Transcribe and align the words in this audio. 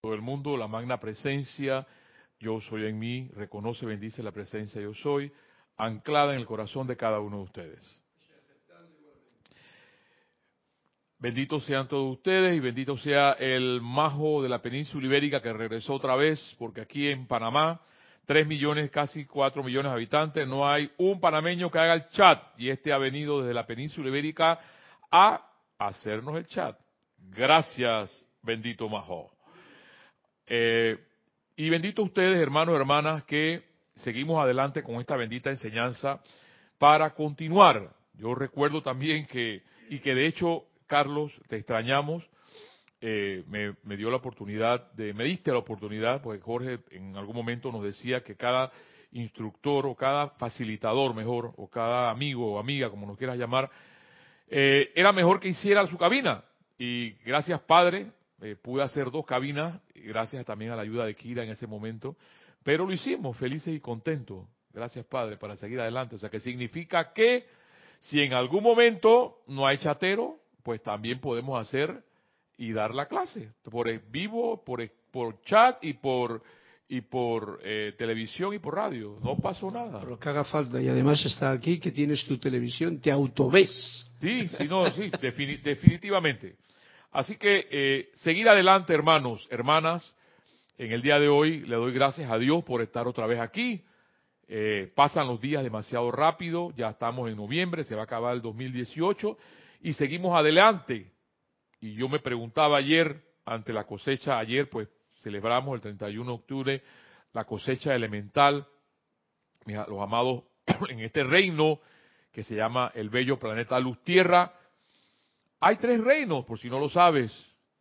todo 0.00 0.14
el 0.14 0.22
mundo, 0.22 0.56
la 0.56 0.66
magna 0.66 0.98
presencia, 0.98 1.86
yo 2.38 2.60
soy 2.62 2.86
en 2.86 2.98
mí, 2.98 3.28
reconoce, 3.34 3.84
bendice 3.84 4.22
la 4.22 4.32
presencia 4.32 4.80
yo 4.80 4.94
soy, 4.94 5.30
anclada 5.76 6.32
en 6.32 6.40
el 6.40 6.46
corazón 6.46 6.86
de 6.86 6.96
cada 6.96 7.20
uno 7.20 7.38
de 7.38 7.42
ustedes. 7.44 8.02
Benditos 11.18 11.66
sean 11.66 11.86
todos 11.86 12.16
ustedes 12.16 12.56
y 12.56 12.60
bendito 12.60 12.96
sea 12.96 13.32
el 13.32 13.82
majo 13.82 14.42
de 14.42 14.48
la 14.48 14.62
península 14.62 15.06
ibérica 15.06 15.42
que 15.42 15.52
regresó 15.52 15.92
otra 15.92 16.16
vez, 16.16 16.56
porque 16.58 16.80
aquí 16.80 17.08
en 17.08 17.26
Panamá, 17.26 17.78
tres 18.24 18.46
millones, 18.46 18.90
casi 18.90 19.26
cuatro 19.26 19.62
millones 19.62 19.90
de 19.90 19.96
habitantes, 19.96 20.48
no 20.48 20.66
hay 20.66 20.90
un 20.96 21.20
panameño 21.20 21.70
que 21.70 21.78
haga 21.78 21.92
el 21.92 22.08
chat. 22.08 22.42
Y 22.56 22.70
este 22.70 22.90
ha 22.90 22.96
venido 22.96 23.42
desde 23.42 23.52
la 23.52 23.66
península 23.66 24.08
ibérica 24.08 24.58
a 25.10 25.46
hacernos 25.78 26.36
el 26.36 26.46
chat. 26.46 26.78
Gracias, 27.18 28.26
bendito 28.40 28.88
majo. 28.88 29.39
Eh, 30.52 30.98
y 31.54 31.70
bendito 31.70 32.02
ustedes, 32.02 32.36
hermanos 32.36 32.74
hermanas, 32.74 33.22
que 33.22 33.62
seguimos 33.94 34.42
adelante 34.42 34.82
con 34.82 34.96
esta 34.96 35.14
bendita 35.14 35.48
enseñanza 35.48 36.20
para 36.76 37.14
continuar. 37.14 37.94
Yo 38.14 38.34
recuerdo 38.34 38.82
también 38.82 39.26
que, 39.26 39.62
y 39.88 40.00
que 40.00 40.12
de 40.12 40.26
hecho, 40.26 40.64
Carlos, 40.88 41.32
te 41.48 41.56
extrañamos, 41.56 42.28
eh, 43.00 43.44
me, 43.46 43.76
me, 43.84 43.96
dio 43.96 44.10
la 44.10 44.16
oportunidad, 44.16 44.90
de, 44.94 45.14
me 45.14 45.22
diste 45.22 45.52
la 45.52 45.58
oportunidad, 45.58 46.20
porque 46.20 46.42
Jorge 46.42 46.80
en 46.90 47.16
algún 47.16 47.36
momento 47.36 47.70
nos 47.70 47.84
decía 47.84 48.24
que 48.24 48.34
cada 48.34 48.72
instructor 49.12 49.86
o 49.86 49.94
cada 49.94 50.30
facilitador 50.30 51.14
mejor, 51.14 51.52
o 51.58 51.70
cada 51.70 52.10
amigo 52.10 52.54
o 52.54 52.58
amiga, 52.58 52.90
como 52.90 53.06
nos 53.06 53.16
quieras 53.16 53.38
llamar, 53.38 53.70
eh, 54.48 54.90
era 54.96 55.12
mejor 55.12 55.38
que 55.38 55.48
hiciera 55.48 55.86
su 55.86 55.96
cabina. 55.96 56.42
Y 56.76 57.10
gracias 57.24 57.60
Padre, 57.60 58.10
eh, 58.42 58.56
pude 58.56 58.82
hacer 58.82 59.10
dos 59.10 59.24
cabinas, 59.26 59.80
gracias 59.94 60.44
también 60.44 60.70
a 60.70 60.76
la 60.76 60.82
ayuda 60.82 61.04
de 61.04 61.14
Kira 61.14 61.44
en 61.44 61.50
ese 61.50 61.66
momento, 61.66 62.16
pero 62.62 62.86
lo 62.86 62.92
hicimos 62.92 63.36
felices 63.36 63.74
y 63.74 63.80
contentos. 63.80 64.46
Gracias, 64.72 65.04
Padre, 65.06 65.36
para 65.36 65.56
seguir 65.56 65.80
adelante. 65.80 66.16
O 66.16 66.18
sea, 66.18 66.30
que 66.30 66.40
significa 66.40 67.12
que 67.12 67.46
si 67.98 68.20
en 68.20 68.32
algún 68.32 68.62
momento 68.62 69.38
no 69.48 69.66
hay 69.66 69.78
chatero, 69.78 70.38
pues 70.62 70.82
también 70.82 71.20
podemos 71.20 71.60
hacer 71.60 72.02
y 72.56 72.72
dar 72.72 72.94
la 72.94 73.06
clase 73.06 73.52
por 73.64 73.90
vivo, 74.10 74.62
por, 74.64 74.88
por 75.10 75.40
chat 75.42 75.82
y 75.84 75.94
por 75.94 76.42
y 76.92 77.02
por 77.02 77.60
eh, 77.62 77.94
televisión 77.96 78.52
y 78.52 78.58
por 78.58 78.74
radio. 78.74 79.14
No 79.22 79.36
pasó 79.36 79.70
nada. 79.70 80.00
Pero 80.00 80.18
que 80.18 80.28
haga 80.28 80.42
falta. 80.42 80.82
Y 80.82 80.88
además 80.88 81.24
está 81.24 81.52
aquí 81.52 81.78
que 81.78 81.92
tienes 81.92 82.24
tu 82.26 82.36
televisión, 82.36 83.00
te 83.00 83.12
autoves. 83.12 83.70
Sí, 84.20 84.48
sí, 84.48 84.64
no, 84.64 84.90
sí, 84.90 85.08
definitivamente. 85.62 86.56
Así 87.12 87.36
que 87.36 87.66
eh, 87.70 88.10
seguir 88.14 88.48
adelante, 88.48 88.92
hermanos, 88.94 89.46
hermanas. 89.50 90.14
En 90.78 90.92
el 90.92 91.02
día 91.02 91.18
de 91.18 91.28
hoy 91.28 91.60
le 91.60 91.76
doy 91.76 91.92
gracias 91.92 92.30
a 92.30 92.38
Dios 92.38 92.64
por 92.64 92.82
estar 92.82 93.06
otra 93.06 93.26
vez 93.26 93.40
aquí. 93.40 93.84
Eh, 94.48 94.90
pasan 94.94 95.26
los 95.26 95.40
días 95.40 95.62
demasiado 95.62 96.10
rápido, 96.10 96.72
ya 96.76 96.88
estamos 96.88 97.28
en 97.28 97.36
noviembre, 97.36 97.84
se 97.84 97.94
va 97.94 98.02
a 98.02 98.04
acabar 98.04 98.34
el 98.34 98.42
2018 98.42 99.36
y 99.82 99.92
seguimos 99.92 100.34
adelante. 100.36 101.12
Y 101.80 101.94
yo 101.94 102.08
me 102.08 102.18
preguntaba 102.18 102.78
ayer, 102.78 103.22
ante 103.44 103.72
la 103.72 103.84
cosecha, 103.84 104.38
ayer 104.38 104.68
pues 104.68 104.88
celebramos 105.20 105.74
el 105.74 105.80
31 105.80 106.24
de 106.24 106.34
octubre 106.34 106.82
la 107.32 107.44
cosecha 107.44 107.94
elemental, 107.94 108.66
los 109.66 110.00
amados 110.00 110.44
en 110.88 111.00
este 111.00 111.22
reino 111.22 111.80
que 112.32 112.42
se 112.42 112.54
llama 112.54 112.90
el 112.94 113.10
bello 113.10 113.38
planeta 113.38 113.78
Luz 113.78 114.02
Tierra, 114.02 114.52
hay 115.60 115.76
tres 115.76 116.00
reinos, 116.00 116.46
por 116.46 116.58
si 116.58 116.70
no 116.70 116.80
lo 116.80 116.88
sabes, 116.88 117.30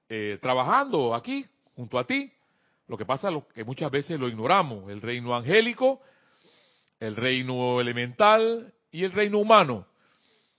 eh, 0.10 0.38
trabajando 0.42 1.16
aquí, 1.16 1.46
junto 1.76 1.98
a 1.98 2.06
ti. 2.06 2.32
Lo 2.88 2.98
que 2.98 3.06
pasa 3.06 3.30
es 3.30 3.44
que 3.54 3.64
muchas 3.64 3.90
veces 3.90 4.20
lo 4.20 4.28
ignoramos. 4.28 4.92
El 4.92 5.02
reino 5.02 5.34
angélico, 5.34 6.02
el 7.00 7.16
reino 7.16 7.80
elemental 7.80 8.74
y 8.92 9.06
el 9.06 9.14
reino 9.14 9.40
humano. 9.40 9.88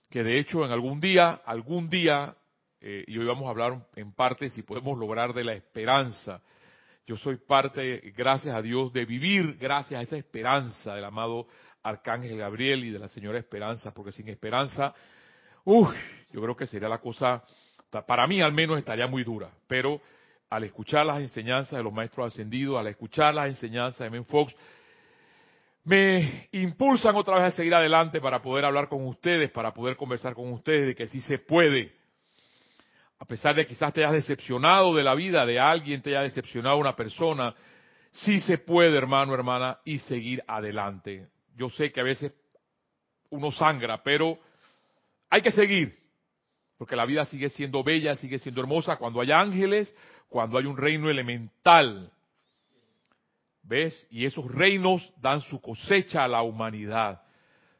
Que 0.09 0.23
de 0.23 0.39
hecho 0.39 0.65
en 0.65 0.71
algún 0.71 0.99
día, 0.99 1.41
algún 1.45 1.89
día, 1.89 2.35
eh, 2.79 3.03
y 3.07 3.17
hoy 3.17 3.25
vamos 3.25 3.45
a 3.45 3.51
hablar 3.51 3.85
en 3.95 4.13
parte 4.13 4.49
si 4.49 4.63
podemos 4.63 4.97
lograr 4.97 5.33
de 5.33 5.43
la 5.43 5.53
esperanza. 5.53 6.41
Yo 7.05 7.17
soy 7.17 7.35
parte, 7.35 8.13
gracias 8.17 8.55
a 8.55 8.61
Dios, 8.61 8.91
de 8.93 9.05
vivir 9.05 9.57
gracias 9.57 9.99
a 9.99 10.03
esa 10.03 10.17
esperanza 10.17 10.95
del 10.95 11.03
amado 11.03 11.45
Arcángel 11.83 12.37
Gabriel 12.37 12.83
y 12.83 12.89
de 12.89 12.99
la 12.99 13.09
Señora 13.09 13.37
Esperanza, 13.37 13.93
porque 13.93 14.11
sin 14.11 14.27
esperanza 14.29 14.93
Uf, 15.65 15.89
yo 16.31 16.41
creo 16.41 16.55
que 16.55 16.65
sería 16.65 16.89
la 16.89 16.97
cosa, 16.97 17.43
para 18.07 18.25
mí 18.25 18.41
al 18.41 18.53
menos 18.53 18.77
estaría 18.77 19.07
muy 19.07 19.23
dura, 19.23 19.49
pero 19.67 20.01
al 20.49 20.63
escuchar 20.63 21.05
las 21.05 21.19
enseñanzas 21.19 21.77
de 21.77 21.83
los 21.83 21.93
maestros 21.93 22.33
ascendidos, 22.33 22.79
al 22.79 22.87
escuchar 22.87 23.33
las 23.33 23.47
enseñanzas 23.47 23.99
de 23.99 24.09
Men 24.09 24.25
Fox, 24.25 24.53
me 25.83 26.49
impulsan 26.51 27.15
otra 27.15 27.35
vez 27.35 27.45
a 27.45 27.51
seguir 27.51 27.73
adelante 27.73 28.21
para 28.21 28.41
poder 28.41 28.65
hablar 28.65 28.87
con 28.87 29.05
ustedes, 29.07 29.49
para 29.51 29.73
poder 29.73 29.95
conversar 29.95 30.33
con 30.33 30.51
ustedes 30.51 30.87
de 30.87 30.95
que 30.95 31.07
sí 31.07 31.21
se 31.21 31.39
puede. 31.39 31.93
A 33.19 33.25
pesar 33.25 33.55
de 33.55 33.63
que 33.63 33.69
quizás 33.69 33.93
te 33.93 34.03
hayas 34.03 34.13
decepcionado 34.13 34.95
de 34.95 35.03
la 35.03 35.15
vida 35.15 35.45
de 35.45 35.59
alguien, 35.59 36.01
te 36.01 36.09
haya 36.09 36.21
decepcionado 36.21 36.77
una 36.77 36.95
persona, 36.95 37.53
sí 38.11 38.39
se 38.39 38.57
puede, 38.57 38.97
hermano, 38.97 39.33
hermana, 39.33 39.79
y 39.85 39.99
seguir 39.99 40.43
adelante. 40.47 41.27
Yo 41.55 41.69
sé 41.69 41.91
que 41.91 41.99
a 41.99 42.03
veces 42.03 42.33
uno 43.29 43.51
sangra, 43.51 44.03
pero 44.03 44.39
hay 45.31 45.41
que 45.41 45.51
seguir, 45.51 45.97
porque 46.77 46.95
la 46.95 47.05
vida 47.05 47.23
sigue 47.25 47.49
siendo 47.49 47.83
bella, 47.83 48.15
sigue 48.17 48.37
siendo 48.37 48.59
hermosa 48.59 48.97
cuando 48.97 49.21
hay 49.21 49.31
ángeles, 49.31 49.95
cuando 50.27 50.57
hay 50.57 50.65
un 50.65 50.75
reino 50.75 51.09
elemental. 51.09 52.11
¿Ves? 53.63 54.07
Y 54.11 54.25
esos 54.25 54.45
reinos 54.51 55.13
dan 55.21 55.39
su 55.41 55.61
cosecha 55.61 56.25
a 56.25 56.27
la 56.27 56.41
humanidad. 56.41 57.21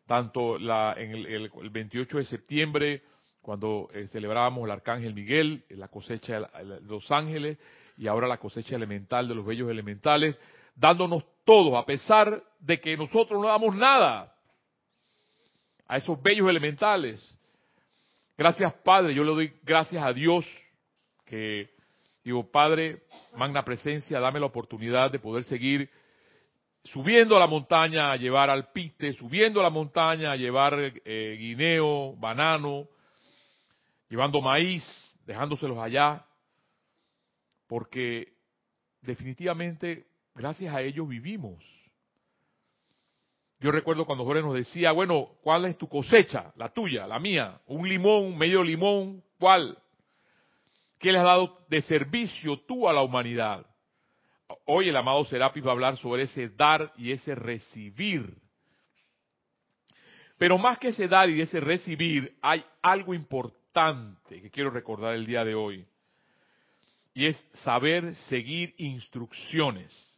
Tanto 0.06 0.58
la, 0.58 0.96
en 0.98 1.14
el, 1.14 1.50
28 1.50 2.20
de 2.20 2.26
septiembre, 2.26 3.04
cuando 3.42 3.90
eh, 3.94 4.08
celebrábamos 4.08 4.64
el 4.64 4.72
Arcángel 4.72 5.14
Miguel, 5.14 5.66
la 5.70 5.90
cosecha 5.90 6.40
de 6.40 6.82
los 6.82 7.12
ángeles, 7.12 7.58
y 7.98 8.08
ahora 8.08 8.28
la 8.28 8.38
cosecha 8.38 8.78
elemental 8.78 9.28
de 9.28 9.36
los 9.36 9.46
bellos 9.46 9.70
elementales, 9.70 10.40
dándonos 10.74 11.26
todo, 11.44 11.78
a 11.78 11.86
pesar 11.86 12.42
de 12.60 12.80
que 12.80 12.96
nosotros 12.96 13.42
no 13.42 13.48
damos 13.48 13.76
nada 13.76 14.34
a 15.86 15.98
esos 15.98 16.22
bellos 16.22 16.50
elementales. 16.50 17.38
Gracias, 18.42 18.74
Padre. 18.84 19.14
Yo 19.14 19.24
le 19.24 19.36
doy 19.36 19.54
gracias 19.62 20.04
a 20.04 20.12
Dios 20.12 20.44
que, 21.26 21.70
digo, 22.24 22.50
Padre, 22.50 23.04
magna 23.36 23.64
presencia, 23.64 24.20
dame 24.20 24.40
la 24.40 24.48
oportunidad 24.48 25.12
de 25.12 25.20
poder 25.20 25.44
seguir 25.44 25.88
subiendo 26.84 27.38
a 27.38 27.40
la 27.40 27.46
montaña 27.46 28.12
a 28.12 28.16
llevar 28.16 28.50
alpiste, 28.50 29.14
subiendo 29.14 29.60
a 29.60 29.64
la 29.64 29.70
montaña 29.70 30.32
a 30.32 30.36
llevar 30.36 30.74
eh, 30.76 31.38
guineo, 31.40 32.16
banano, 32.16 32.88
llevando 34.10 34.42
maíz, 34.42 34.84
dejándoselos 35.24 35.78
allá, 35.78 36.26
porque 37.68 38.34
definitivamente 39.02 40.08
gracias 40.34 40.74
a 40.74 40.82
ellos 40.82 41.08
vivimos. 41.08 41.64
Yo 43.62 43.72
recuerdo 43.72 44.06
cuando 44.06 44.26
Jorge 44.26 44.42
nos 44.42 44.56
decía, 44.56 44.92
bueno, 44.92 45.30
¿cuál 45.44 45.66
es 45.66 45.78
tu 45.78 45.88
cosecha? 45.88 46.52
La 46.56 46.70
tuya, 46.70 47.06
la 47.06 47.20
mía. 47.20 47.62
Un 47.68 47.88
limón, 47.88 48.36
medio 48.36 48.64
limón, 48.64 49.24
¿cuál? 49.38 49.78
¿Qué 50.98 51.12
le 51.12 51.20
has 51.20 51.24
dado 51.24 51.60
de 51.70 51.84
servicio 51.84 52.60
tú 52.62 52.90
a 52.90 52.94
la 52.94 53.04
humanidad? 53.04 53.64
Hoy 54.66 54.90
el 54.90 54.96
amado 54.96 55.24
Serapis 55.26 55.64
va 55.64 55.70
a 55.70 55.72
hablar 55.74 55.98
sobre 55.98 56.24
ese 56.24 56.50
dar 56.50 56.92
y 56.98 57.12
ese 57.12 57.36
recibir. 57.36 58.36
Pero 60.40 60.58
más 60.58 60.80
que 60.80 60.88
ese 60.88 61.08
dar 61.08 61.30
y 61.30 61.40
ese 61.40 61.60
recibir, 61.60 62.36
hay 62.42 62.66
algo 62.82 63.14
importante 63.14 64.42
que 64.42 64.50
quiero 64.50 64.72
recordar 64.72 65.14
el 65.14 65.28
día 65.28 65.46
de 65.46 65.54
hoy. 65.54 65.86
Y 67.14 67.28
es 67.28 67.38
saber 67.52 68.16
seguir 68.16 68.74
instrucciones. 68.78 70.11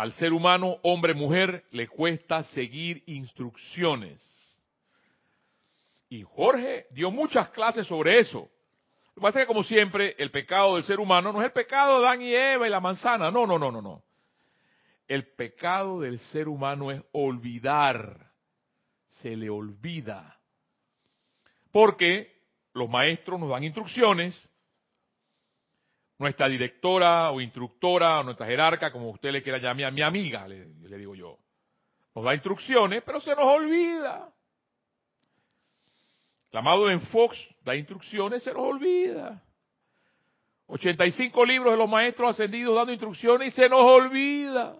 Al 0.00 0.12
ser 0.12 0.32
humano, 0.32 0.78
hombre, 0.80 1.12
mujer, 1.12 1.66
le 1.72 1.86
cuesta 1.86 2.42
seguir 2.42 3.02
instrucciones. 3.04 4.18
Y 6.08 6.22
Jorge 6.22 6.86
dio 6.92 7.10
muchas 7.10 7.50
clases 7.50 7.86
sobre 7.86 8.18
eso. 8.18 8.48
Lo 9.08 9.14
que 9.16 9.20
pasa 9.20 9.40
es 9.40 9.44
que, 9.44 9.48
como 9.48 9.62
siempre, 9.62 10.14
el 10.16 10.30
pecado 10.30 10.76
del 10.76 10.84
ser 10.84 11.00
humano 11.00 11.34
no 11.34 11.42
es 11.42 11.44
el 11.44 11.52
pecado 11.52 12.00
de 12.00 12.06
Adán 12.06 12.22
y 12.22 12.34
Eva 12.34 12.66
y 12.66 12.70
la 12.70 12.80
manzana. 12.80 13.30
No, 13.30 13.46
no, 13.46 13.58
no, 13.58 13.70
no, 13.70 13.82
no. 13.82 14.02
El 15.06 15.26
pecado 15.34 16.00
del 16.00 16.18
ser 16.18 16.48
humano 16.48 16.90
es 16.90 17.02
olvidar. 17.12 18.30
Se 19.06 19.36
le 19.36 19.50
olvida. 19.50 20.40
Porque 21.72 22.40
los 22.72 22.88
maestros 22.88 23.38
nos 23.38 23.50
dan 23.50 23.64
instrucciones 23.64 24.48
nuestra 26.20 26.50
directora 26.50 27.30
o 27.30 27.40
instructora 27.40 28.20
o 28.20 28.22
nuestra 28.22 28.46
jerarca, 28.46 28.92
como 28.92 29.08
usted 29.08 29.32
le 29.32 29.42
quiera 29.42 29.56
llamar, 29.56 29.90
mi 29.90 30.02
amiga, 30.02 30.46
le, 30.46 30.66
digo 30.98 31.14
yo, 31.14 31.38
nos 32.14 32.22
da 32.22 32.34
instrucciones, 32.34 33.02
pero 33.04 33.20
se 33.20 33.34
nos 33.34 33.46
olvida. 33.46 34.30
El 36.52 36.58
amado 36.58 36.90
en 36.90 37.00
Fox 37.00 37.38
da 37.64 37.74
instrucciones, 37.74 38.42
se 38.42 38.52
nos 38.52 38.62
olvida. 38.62 39.42
85 40.66 41.42
libros 41.46 41.72
de 41.72 41.78
los 41.78 41.88
maestros 41.88 42.32
ascendidos 42.32 42.76
dando 42.76 42.92
instrucciones 42.92 43.54
y 43.54 43.56
se 43.56 43.68
nos 43.70 43.80
olvida. 43.80 44.76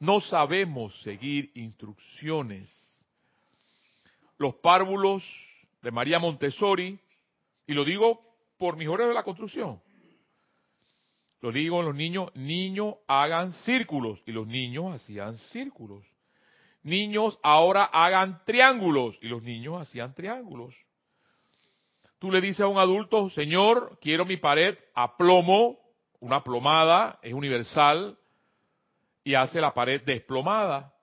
No 0.00 0.20
sabemos 0.20 1.00
seguir 1.02 1.52
instrucciones. 1.54 2.68
Los 4.36 4.56
párvulos 4.56 5.22
de 5.80 5.92
María 5.92 6.18
Montessori, 6.18 6.98
y 7.68 7.72
lo 7.72 7.84
digo 7.84 8.25
por 8.58 8.76
mis 8.76 8.88
de 8.88 9.14
la 9.14 9.22
construcción, 9.22 9.80
lo 11.40 11.52
digo 11.52 11.80
a 11.80 11.84
los 11.84 11.94
niños, 11.94 12.34
niños 12.34 12.96
hagan 13.06 13.52
círculos, 13.52 14.20
y 14.26 14.32
los 14.32 14.46
niños 14.46 14.94
hacían 14.94 15.36
círculos. 15.36 16.04
Niños 16.82 17.38
ahora 17.42 17.84
hagan 17.84 18.42
triángulos, 18.44 19.18
y 19.20 19.28
los 19.28 19.42
niños 19.42 19.80
hacían 19.80 20.14
triángulos. 20.14 20.74
Tú 22.18 22.30
le 22.30 22.40
dices 22.40 22.62
a 22.62 22.68
un 22.68 22.78
adulto, 22.78 23.28
Señor, 23.30 23.98
quiero 24.00 24.24
mi 24.24 24.38
pared 24.38 24.76
a 24.94 25.16
plomo, 25.16 25.78
una 26.20 26.42
plomada, 26.42 27.18
es 27.22 27.32
universal, 27.32 28.18
y 29.22 29.34
hace 29.34 29.60
la 29.60 29.74
pared 29.74 30.02
desplomada. 30.02 30.94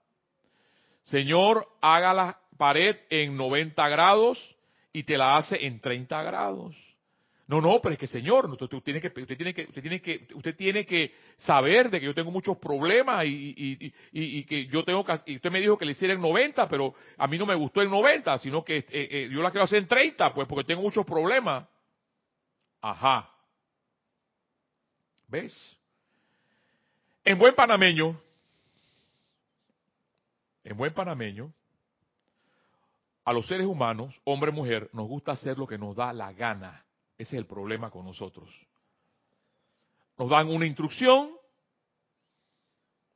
Señor, 1.04 1.68
haga 1.82 2.14
la 2.14 2.40
pared 2.58 2.98
en 3.10 3.38
90 3.38 3.88
grados 3.90 4.56
y 4.92 5.04
te 5.04 5.18
la 5.18 5.38
hace 5.38 5.66
en 5.66 5.80
30 5.80 6.24
grados. 6.24 6.83
No, 7.54 7.62
no, 7.62 7.80
pero 7.80 7.94
es 7.94 8.00
que 8.00 8.08
señor, 8.08 8.50
usted, 8.50 8.68
tiene 8.84 9.00
que, 9.00 9.10
usted 9.10 9.38
tiene 9.38 9.54
que, 9.54 9.66
usted 9.66 9.82
tiene 9.84 10.02
que, 10.02 10.28
usted 10.34 10.56
tiene 10.56 10.86
que 10.88 11.14
saber 11.38 11.92
de 11.92 12.00
que 12.00 12.08
yo 12.08 12.16
tengo 12.16 12.32
muchos 12.32 12.58
problemas 12.58 13.26
y, 13.28 13.92
que 14.48 14.66
yo 14.72 14.84
tengo 14.84 15.06
que, 15.06 15.14
y 15.28 15.36
usted 15.36 15.52
me 15.52 15.62
dijo 15.62 15.78
que 15.78 15.86
le 15.86 15.92
hiciera 15.92 16.16
en 16.16 16.22
90, 16.22 16.68
pero 16.68 16.96
a 17.16 17.28
mí 17.28 17.38
no 17.38 17.46
me 17.46 17.54
gustó 17.54 17.84
en 17.84 17.92
90, 17.92 18.40
sino 18.40 18.66
que 18.66 18.78
eh, 18.78 18.88
eh, 18.90 19.30
yo 19.32 19.44
la 19.44 19.52
quiero 19.52 19.66
hacer 19.66 19.78
en 19.78 19.88
30, 19.88 20.34
pues 20.34 20.48
porque 20.48 20.64
tengo 20.64 20.82
muchos 20.82 21.06
problemas. 21.06 21.68
Ajá. 22.82 23.30
¿Ves? 25.28 25.78
En 27.24 27.38
buen 27.38 27.54
panameño, 27.54 28.20
en 30.64 30.76
buen 30.76 30.92
panameño, 30.92 31.54
a 33.24 33.32
los 33.32 33.46
seres 33.46 33.68
humanos, 33.68 34.20
hombre 34.24 34.50
y 34.50 34.56
mujer, 34.56 34.90
nos 34.92 35.08
gusta 35.08 35.34
hacer 35.34 35.56
lo 35.60 35.68
que 35.68 35.78
nos 35.78 35.96
da 35.96 36.12
la 36.14 36.34
gana. 36.34 36.84
Ese 37.24 37.38
es 37.38 37.40
el 37.40 37.46
problema 37.46 37.90
con 37.90 38.06
nosotros. 38.06 38.50
Nos 40.18 40.30
dan 40.30 40.50
una 40.50 40.66
instrucción. 40.66 41.32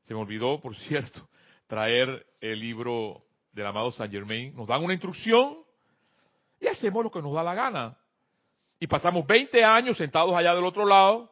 Se 0.03 0.13
me 0.13 0.21
olvidó, 0.21 0.61
por 0.61 0.75
cierto, 0.87 1.27
traer 1.67 2.25
el 2.39 2.57
libro 2.57 3.25
del 3.51 3.65
amado 3.65 3.91
Saint 3.91 4.13
Germain. 4.13 4.55
Nos 4.55 4.65
dan 4.65 4.81
una 4.81 4.93
instrucción 4.93 5.57
y 6.61 6.67
hacemos 6.67 7.03
lo 7.03 7.11
que 7.11 7.21
nos 7.21 7.33
da 7.33 7.43
la 7.43 7.53
gana. 7.53 7.97
Y 8.79 8.87
pasamos 8.87 9.27
20 9.27 9.61
años 9.65 9.97
sentados 9.97 10.33
allá 10.33 10.55
del 10.55 10.63
otro 10.63 10.85
lado 10.85 11.29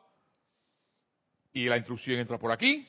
y 1.53 1.69
la 1.69 1.77
instrucción 1.77 2.19
entra 2.19 2.37
por 2.37 2.51
aquí 2.51 2.85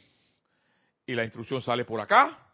y 1.07 1.15
la 1.15 1.23
instrucción 1.23 1.63
sale 1.63 1.85
por 1.85 2.01
acá 2.01 2.46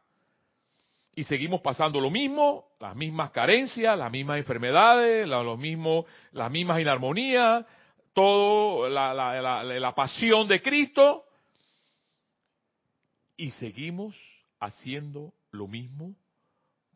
y 1.14 1.24
seguimos 1.24 1.60
pasando 1.60 2.00
lo 2.00 2.10
mismo, 2.10 2.72
las 2.80 2.96
mismas 2.96 3.30
carencias, 3.30 3.98
las 3.98 4.10
mismas 4.10 4.38
enfermedades, 4.38 5.28
lo 5.28 5.56
mismo, 5.56 6.06
las 6.32 6.50
mismas 6.50 6.80
inarmonías, 6.80 7.66
todo 8.14 8.88
la, 8.88 9.12
la, 9.12 9.62
la 9.62 9.94
pasión 9.94 10.48
de 10.48 10.62
Cristo 10.62 11.24
y 13.36 13.50
seguimos 13.50 14.16
haciendo 14.60 15.34
lo 15.50 15.66
mismo 15.66 16.14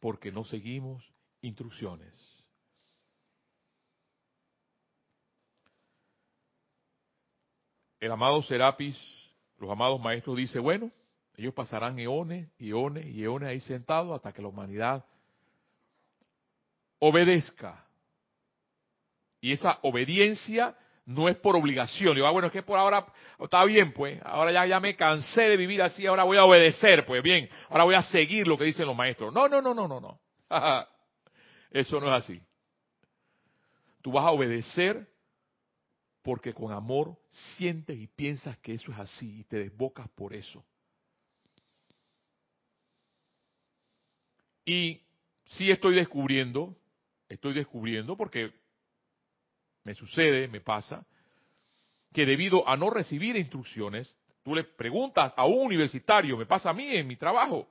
porque 0.00 0.32
no 0.32 0.44
seguimos 0.44 1.04
instrucciones. 1.42 2.14
El 7.98 8.12
amado 8.12 8.42
Serapis, 8.42 8.96
los 9.58 9.70
amados 9.70 10.00
maestros 10.00 10.36
dice, 10.36 10.58
bueno, 10.58 10.92
ellos 11.36 11.54
pasarán 11.54 11.98
eones 11.98 12.48
y 12.58 12.70
eones 12.70 13.06
y 13.06 13.22
eones 13.22 13.50
ahí 13.50 13.60
sentados 13.60 14.14
hasta 14.14 14.32
que 14.32 14.42
la 14.42 14.48
humanidad 14.48 15.04
obedezca. 16.98 17.84
Y 19.40 19.52
esa 19.52 19.78
obediencia 19.82 20.76
no 21.04 21.28
es 21.28 21.36
por 21.36 21.54
obligación. 21.54 22.20
Ah, 22.24 22.30
bueno, 22.30 22.46
es 22.46 22.52
que 22.52 22.62
por 22.62 22.78
ahora 22.78 23.06
está 23.38 23.64
bien, 23.64 23.92
pues. 23.92 24.20
Ahora 24.24 24.50
ya, 24.50 24.66
ya 24.66 24.80
me 24.80 24.96
cansé 24.96 25.42
de 25.42 25.56
vivir 25.56 25.82
así, 25.82 26.06
ahora 26.06 26.24
voy 26.24 26.38
a 26.38 26.44
obedecer, 26.44 27.04
pues 27.04 27.22
bien. 27.22 27.48
Ahora 27.68 27.84
voy 27.84 27.94
a 27.94 28.02
seguir 28.02 28.46
lo 28.48 28.56
que 28.56 28.64
dicen 28.64 28.86
los 28.86 28.96
maestros. 28.96 29.32
No, 29.32 29.48
no, 29.48 29.60
no, 29.60 29.74
no, 29.74 29.86
no, 29.86 30.00
no. 30.00 30.20
Eso 31.70 32.00
no 32.00 32.08
es 32.08 32.24
así. 32.24 32.42
Tú 34.00 34.12
vas 34.12 34.24
a 34.24 34.30
obedecer 34.30 35.06
porque 36.22 36.54
con 36.54 36.72
amor 36.72 37.16
sientes 37.30 37.96
y 37.98 38.06
piensas 38.06 38.56
que 38.58 38.72
eso 38.74 38.90
es 38.90 38.98
así 38.98 39.40
y 39.40 39.44
te 39.44 39.58
desbocas 39.58 40.08
por 40.08 40.34
eso. 40.34 40.64
Y 44.66 45.00
sí 45.44 45.70
estoy 45.70 45.94
descubriendo, 45.94 46.76
estoy 47.28 47.54
descubriendo 47.54 48.16
porque 48.16 48.52
me 49.84 49.94
sucede, 49.94 50.48
me 50.48 50.60
pasa, 50.60 51.06
que 52.12 52.26
debido 52.26 52.68
a 52.68 52.76
no 52.76 52.90
recibir 52.90 53.36
instrucciones, 53.36 54.12
tú 54.42 54.56
le 54.56 54.64
preguntas 54.64 55.32
a 55.36 55.46
un 55.46 55.66
universitario, 55.66 56.36
me 56.36 56.46
pasa 56.46 56.70
a 56.70 56.72
mí 56.74 56.88
en 56.88 57.06
mi 57.06 57.16
trabajo, 57.16 57.68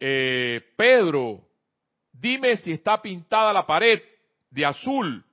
eh, 0.00 0.62
Pedro, 0.76 1.42
dime 2.12 2.56
si 2.56 2.72
está 2.72 3.02
pintada 3.02 3.52
la 3.52 3.66
pared 3.66 4.00
de 4.50 4.64
azul. 4.64 5.24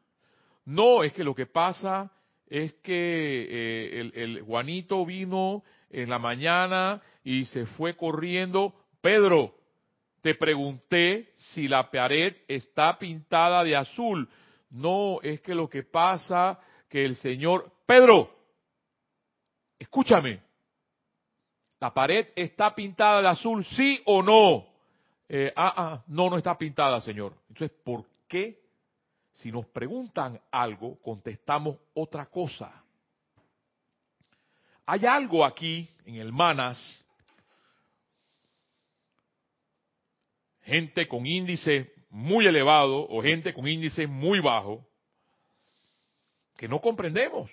No, 0.65 1.03
es 1.03 1.13
que 1.13 1.23
lo 1.23 1.35
que 1.35 1.45
pasa 1.45 2.11
es 2.47 2.73
que 2.75 2.91
eh, 2.93 4.01
el, 4.01 4.11
el 4.15 4.41
Juanito 4.41 5.05
vino 5.05 5.63
en 5.89 6.09
la 6.09 6.19
mañana 6.19 7.01
y 7.23 7.45
se 7.45 7.65
fue 7.67 7.95
corriendo 7.95 8.73
Pedro, 9.05 9.53
te 10.19 10.33
pregunté 10.33 11.31
si 11.35 11.67
la 11.67 11.91
pared 11.91 12.37
está 12.47 12.97
pintada 12.97 13.63
de 13.63 13.75
azul. 13.75 14.27
No, 14.71 15.21
es 15.21 15.41
que 15.41 15.53
lo 15.53 15.69
que 15.69 15.83
pasa 15.83 16.59
que 16.89 17.05
el 17.05 17.15
Señor... 17.17 17.71
Pedro, 17.85 18.35
escúchame. 19.77 20.41
¿La 21.79 21.93
pared 21.93 22.29
está 22.35 22.73
pintada 22.73 23.21
de 23.21 23.27
azul, 23.27 23.63
sí 23.63 24.01
o 24.05 24.23
no? 24.23 24.65
Eh, 25.29 25.53
ah, 25.55 25.73
ah, 25.77 26.03
no, 26.07 26.31
no 26.31 26.37
está 26.37 26.57
pintada, 26.57 26.99
Señor. 26.99 27.35
Entonces, 27.49 27.77
¿por 27.83 28.05
qué 28.27 28.59
si 29.33 29.51
nos 29.51 29.67
preguntan 29.67 30.41
algo, 30.49 30.99
contestamos 31.03 31.77
otra 31.93 32.25
cosa? 32.25 32.83
Hay 34.87 35.05
algo 35.05 35.45
aquí 35.45 35.87
en 36.05 36.15
el 36.15 36.31
Manas 36.31 37.04
gente 40.65 41.07
con 41.07 41.25
índice 41.25 41.93
muy 42.09 42.47
elevado 42.47 43.07
o 43.09 43.21
gente 43.21 43.53
con 43.53 43.67
índice 43.67 44.07
muy 44.07 44.39
bajo, 44.39 44.85
que 46.57 46.67
no 46.67 46.81
comprendemos. 46.81 47.51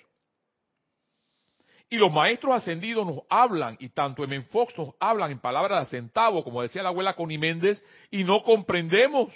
Y 1.89 1.97
los 1.97 2.11
maestros 2.11 2.55
ascendidos 2.55 3.05
nos 3.05 3.19
hablan, 3.29 3.77
y 3.79 3.89
tanto 3.89 4.23
en 4.23 4.45
Fox 4.45 4.75
nos 4.77 4.95
hablan 4.99 5.31
en 5.31 5.39
palabras 5.39 5.81
de 5.81 5.97
centavo, 5.97 6.43
como 6.43 6.61
decía 6.61 6.81
la 6.81 6.89
abuela 6.89 7.15
Connie 7.15 7.37
Méndez, 7.37 7.83
y 8.09 8.23
no 8.23 8.43
comprendemos. 8.43 9.31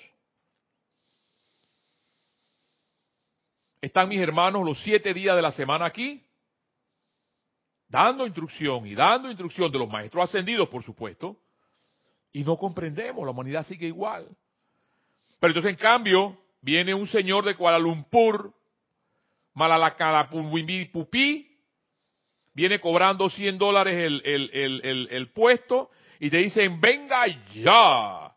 Están 3.80 4.10
mis 4.10 4.20
hermanos 4.20 4.66
los 4.66 4.82
siete 4.82 5.14
días 5.14 5.36
de 5.36 5.42
la 5.42 5.52
semana 5.52 5.86
aquí, 5.86 6.24
dando 7.88 8.26
instrucción 8.26 8.88
y 8.88 8.96
dando 8.96 9.30
instrucción 9.30 9.72
de 9.72 9.78
los 9.78 9.88
maestros 9.88 10.24
ascendidos, 10.24 10.68
por 10.68 10.84
supuesto, 10.84 11.38
y 12.32 12.44
no 12.44 12.58
comprendemos, 12.58 13.26
la 13.26 13.32
humanidad 13.32 13.66
sigue 13.66 13.88
igual. 13.88 14.28
Pero 15.40 15.52
entonces, 15.52 15.72
en 15.72 15.78
cambio, 15.78 16.38
viene 16.62 16.94
un 16.94 17.08
señor 17.08 17.46
de 17.46 17.56
Kuala 17.56 17.80
Lumpur, 17.80 18.54
Malalacalapupí, 19.54 21.58
viene 22.54 22.80
cobrando 22.80 23.30
100 23.30 23.58
dólares 23.58 23.98
el, 23.98 24.22
el, 24.26 24.82
el, 24.84 25.08
el, 25.12 25.32
puesto 25.32 25.90
y 26.20 26.30
te 26.30 26.38
dicen, 26.38 26.80
venga 26.80 27.26
ya. 27.54 28.34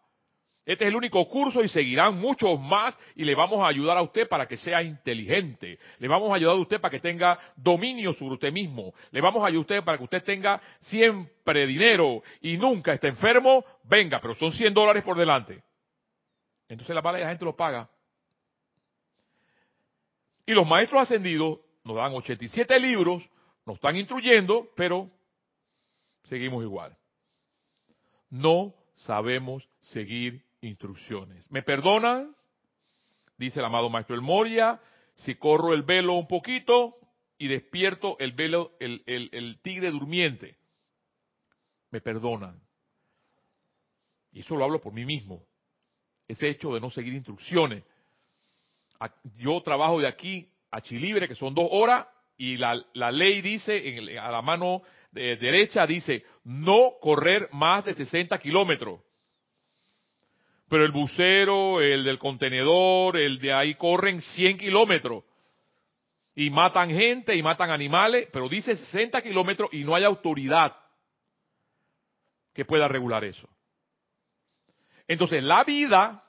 Este 0.66 0.84
es 0.84 0.88
el 0.88 0.96
único 0.96 1.26
curso 1.28 1.62
y 1.62 1.68
seguirán 1.68 2.18
muchos 2.20 2.60
más 2.60 2.96
y 3.16 3.24
le 3.24 3.34
vamos 3.34 3.60
a 3.60 3.68
ayudar 3.68 3.96
a 3.96 4.02
usted 4.02 4.28
para 4.28 4.46
que 4.46 4.56
sea 4.56 4.82
inteligente. 4.82 5.78
Le 5.98 6.06
vamos 6.06 6.30
a 6.30 6.34
ayudar 6.34 6.54
a 6.54 6.60
usted 6.60 6.80
para 6.80 6.90
que 6.90 7.00
tenga 7.00 7.38
dominio 7.56 8.12
sobre 8.12 8.34
usted 8.34 8.52
mismo. 8.52 8.92
Le 9.10 9.20
vamos 9.20 9.42
a 9.42 9.46
ayudar 9.46 9.58
a 9.58 9.62
usted 9.62 9.84
para 9.84 9.98
que 9.98 10.04
usted 10.04 10.22
tenga 10.22 10.60
siempre 10.80 11.66
dinero 11.66 12.22
y 12.42 12.56
nunca 12.56 12.92
esté 12.92 13.08
enfermo. 13.08 13.64
Venga, 13.84 14.20
pero 14.20 14.34
son 14.34 14.52
100 14.52 14.74
dólares 14.74 15.02
por 15.02 15.16
delante. 15.16 15.62
Entonces 16.68 16.94
la 16.94 17.02
la 17.02 17.28
gente 17.28 17.44
lo 17.44 17.56
paga. 17.56 17.88
Y 20.46 20.52
los 20.52 20.66
maestros 20.66 21.02
ascendidos 21.02 21.58
nos 21.84 21.96
dan 21.96 22.12
87 22.12 22.78
libros, 22.78 23.28
nos 23.66 23.76
están 23.76 23.96
instruyendo, 23.96 24.68
pero 24.76 25.10
seguimos 26.24 26.62
igual. 26.62 26.96
No 28.28 28.74
sabemos 28.94 29.68
seguir 29.80 30.44
instrucciones. 30.62 31.50
¿Me 31.50 31.62
perdonan? 31.62 32.34
Dice 33.36 33.60
el 33.60 33.64
amado 33.64 33.88
Maestro 33.88 34.14
El 34.14 34.20
Moria, 34.22 34.80
si 35.14 35.34
corro 35.34 35.72
el 35.72 35.82
velo 35.82 36.14
un 36.14 36.26
poquito 36.26 36.96
y 37.38 37.48
despierto 37.48 38.16
el 38.18 38.32
velo, 38.32 38.72
el, 38.80 39.02
el, 39.06 39.30
el 39.32 39.60
tigre 39.62 39.90
durmiente. 39.90 40.58
Me 41.90 42.00
perdonan. 42.00 42.60
Y 44.32 44.40
eso 44.40 44.56
lo 44.56 44.64
hablo 44.64 44.80
por 44.80 44.92
mí 44.92 45.04
mismo. 45.04 45.46
Ese 46.28 46.48
hecho 46.48 46.72
de 46.74 46.80
no 46.80 46.90
seguir 46.90 47.14
instrucciones. 47.14 47.82
Yo 49.36 49.60
trabajo 49.62 49.98
de 50.00 50.06
aquí 50.06 50.52
a 50.70 50.80
Chilibre, 50.80 51.26
que 51.26 51.34
son 51.34 51.54
dos 51.54 51.68
horas, 51.70 52.06
y 52.36 52.56
la, 52.56 52.80
la 52.94 53.10
ley 53.10 53.42
dice, 53.42 53.88
en 53.88 54.18
a 54.18 54.30
la 54.30 54.40
mano 54.40 54.82
de 55.10 55.36
derecha 55.36 55.86
dice, 55.86 56.24
no 56.44 56.92
correr 57.00 57.48
más 57.52 57.84
de 57.84 57.94
60 57.94 58.38
kilómetros. 58.38 59.00
Pero 60.70 60.84
el 60.84 60.92
bucero, 60.92 61.80
el 61.80 62.04
del 62.04 62.20
contenedor, 62.20 63.16
el 63.16 63.40
de 63.40 63.52
ahí 63.52 63.74
corren 63.74 64.20
100 64.20 64.56
kilómetros. 64.56 65.24
Y 66.36 66.48
matan 66.48 66.90
gente 66.90 67.34
y 67.34 67.42
matan 67.42 67.70
animales, 67.70 68.28
pero 68.32 68.48
dice 68.48 68.76
60 68.76 69.20
kilómetros 69.20 69.68
y 69.72 69.82
no 69.82 69.96
hay 69.96 70.04
autoridad 70.04 70.76
que 72.54 72.64
pueda 72.64 72.86
regular 72.86 73.24
eso. 73.24 73.48
Entonces 75.08 75.42
la 75.42 75.64
vida 75.64 76.22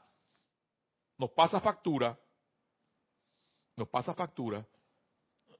nos 1.19 1.29
pasa 1.33 1.62
factura, 1.62 2.17
nos 3.77 3.89
pasa 3.89 4.15
factura, 4.15 4.65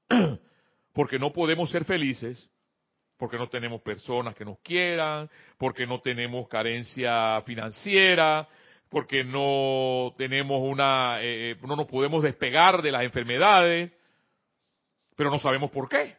porque 0.92 1.20
no 1.20 1.32
podemos 1.32 1.70
ser 1.70 1.86
felices, 1.86 2.50
porque 3.16 3.38
no 3.38 3.48
tenemos 3.48 3.84
personas 3.84 4.34
que 4.34 4.44
nos 4.44 4.58
quieran, 4.62 5.30
porque 5.60 5.86
no 5.86 6.02
tenemos 6.02 6.48
carencia 6.48 7.44
financiera, 7.46 8.50
porque 8.92 9.24
no 9.24 10.14
tenemos 10.18 10.62
una, 10.62 11.18
eh, 11.22 11.58
no 11.64 11.76
nos 11.76 11.88
podemos 11.88 12.22
despegar 12.22 12.84
de 12.84 12.92
las 12.92 13.04
enfermedades, 13.04 13.92
pero 15.16 15.32
no 15.32 15.40
sabemos 15.40 15.72
por 15.72 15.90
qué. 15.90 16.16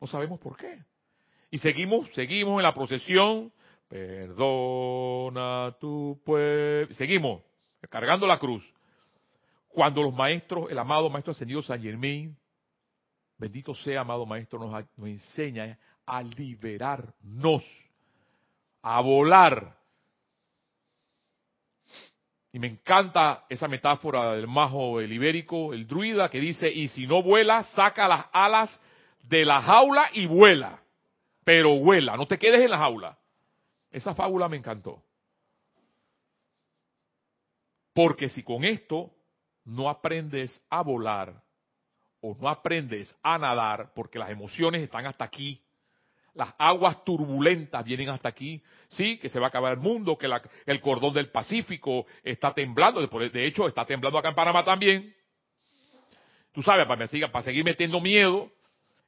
No 0.00 0.08
sabemos 0.08 0.40
por 0.40 0.56
qué. 0.56 0.82
Y 1.52 1.58
seguimos, 1.58 2.08
seguimos 2.14 2.58
en 2.58 2.64
la 2.64 2.74
procesión 2.74 3.52
Perdona 3.88 5.76
tu 5.78 6.20
pueblo. 6.24 6.92
Seguimos, 6.94 7.42
cargando 7.88 8.26
la 8.26 8.38
cruz. 8.38 8.64
Cuando 9.68 10.02
los 10.02 10.12
maestros, 10.12 10.70
el 10.70 10.78
amado 10.78 11.08
maestro 11.08 11.32
ascendido 11.32 11.62
San 11.62 11.80
Germain, 11.80 12.36
bendito 13.38 13.74
sea, 13.74 14.00
amado 14.00 14.26
maestro, 14.26 14.58
nos 14.58 14.84
enseña 15.06 15.78
a 16.04 16.22
liberarnos, 16.22 17.62
a 18.82 19.00
volar. 19.00 19.75
Y 22.56 22.58
me 22.58 22.68
encanta 22.68 23.44
esa 23.50 23.68
metáfora 23.68 24.32
del 24.32 24.46
majo, 24.46 24.98
el 24.98 25.12
ibérico, 25.12 25.74
el 25.74 25.86
druida, 25.86 26.30
que 26.30 26.40
dice, 26.40 26.70
y 26.70 26.88
si 26.88 27.06
no 27.06 27.22
vuela, 27.22 27.62
saca 27.64 28.08
las 28.08 28.24
alas 28.32 28.80
de 29.24 29.44
la 29.44 29.60
jaula 29.60 30.08
y 30.14 30.24
vuela. 30.24 30.80
Pero 31.44 31.78
vuela, 31.78 32.16
no 32.16 32.26
te 32.26 32.38
quedes 32.38 32.62
en 32.62 32.70
la 32.70 32.78
jaula. 32.78 33.18
Esa 33.90 34.14
fábula 34.14 34.48
me 34.48 34.56
encantó. 34.56 35.02
Porque 37.92 38.30
si 38.30 38.42
con 38.42 38.64
esto 38.64 39.10
no 39.66 39.90
aprendes 39.90 40.58
a 40.70 40.80
volar 40.80 41.34
o 42.22 42.34
no 42.40 42.48
aprendes 42.48 43.14
a 43.22 43.36
nadar, 43.36 43.92
porque 43.94 44.18
las 44.18 44.30
emociones 44.30 44.80
están 44.80 45.04
hasta 45.04 45.26
aquí, 45.26 45.62
las 46.36 46.54
aguas 46.58 47.02
turbulentas 47.04 47.84
vienen 47.84 48.10
hasta 48.10 48.28
aquí, 48.28 48.62
sí, 48.88 49.18
que 49.18 49.28
se 49.28 49.40
va 49.40 49.46
a 49.46 49.48
acabar 49.48 49.72
el 49.72 49.80
mundo, 49.80 50.16
que 50.16 50.30
el 50.66 50.80
cordón 50.80 51.14
del 51.14 51.30
Pacífico 51.30 52.06
está 52.22 52.52
temblando, 52.52 53.04
de 53.06 53.46
hecho 53.46 53.66
está 53.66 53.84
temblando 53.84 54.18
acá 54.18 54.28
en 54.28 54.34
Panamá 54.34 54.64
también. 54.64 55.14
Tú 56.52 56.62
sabes, 56.62 56.86
para, 56.86 57.06
para 57.06 57.44
seguir 57.44 57.64
metiendo 57.64 58.00
miedo. 58.00 58.50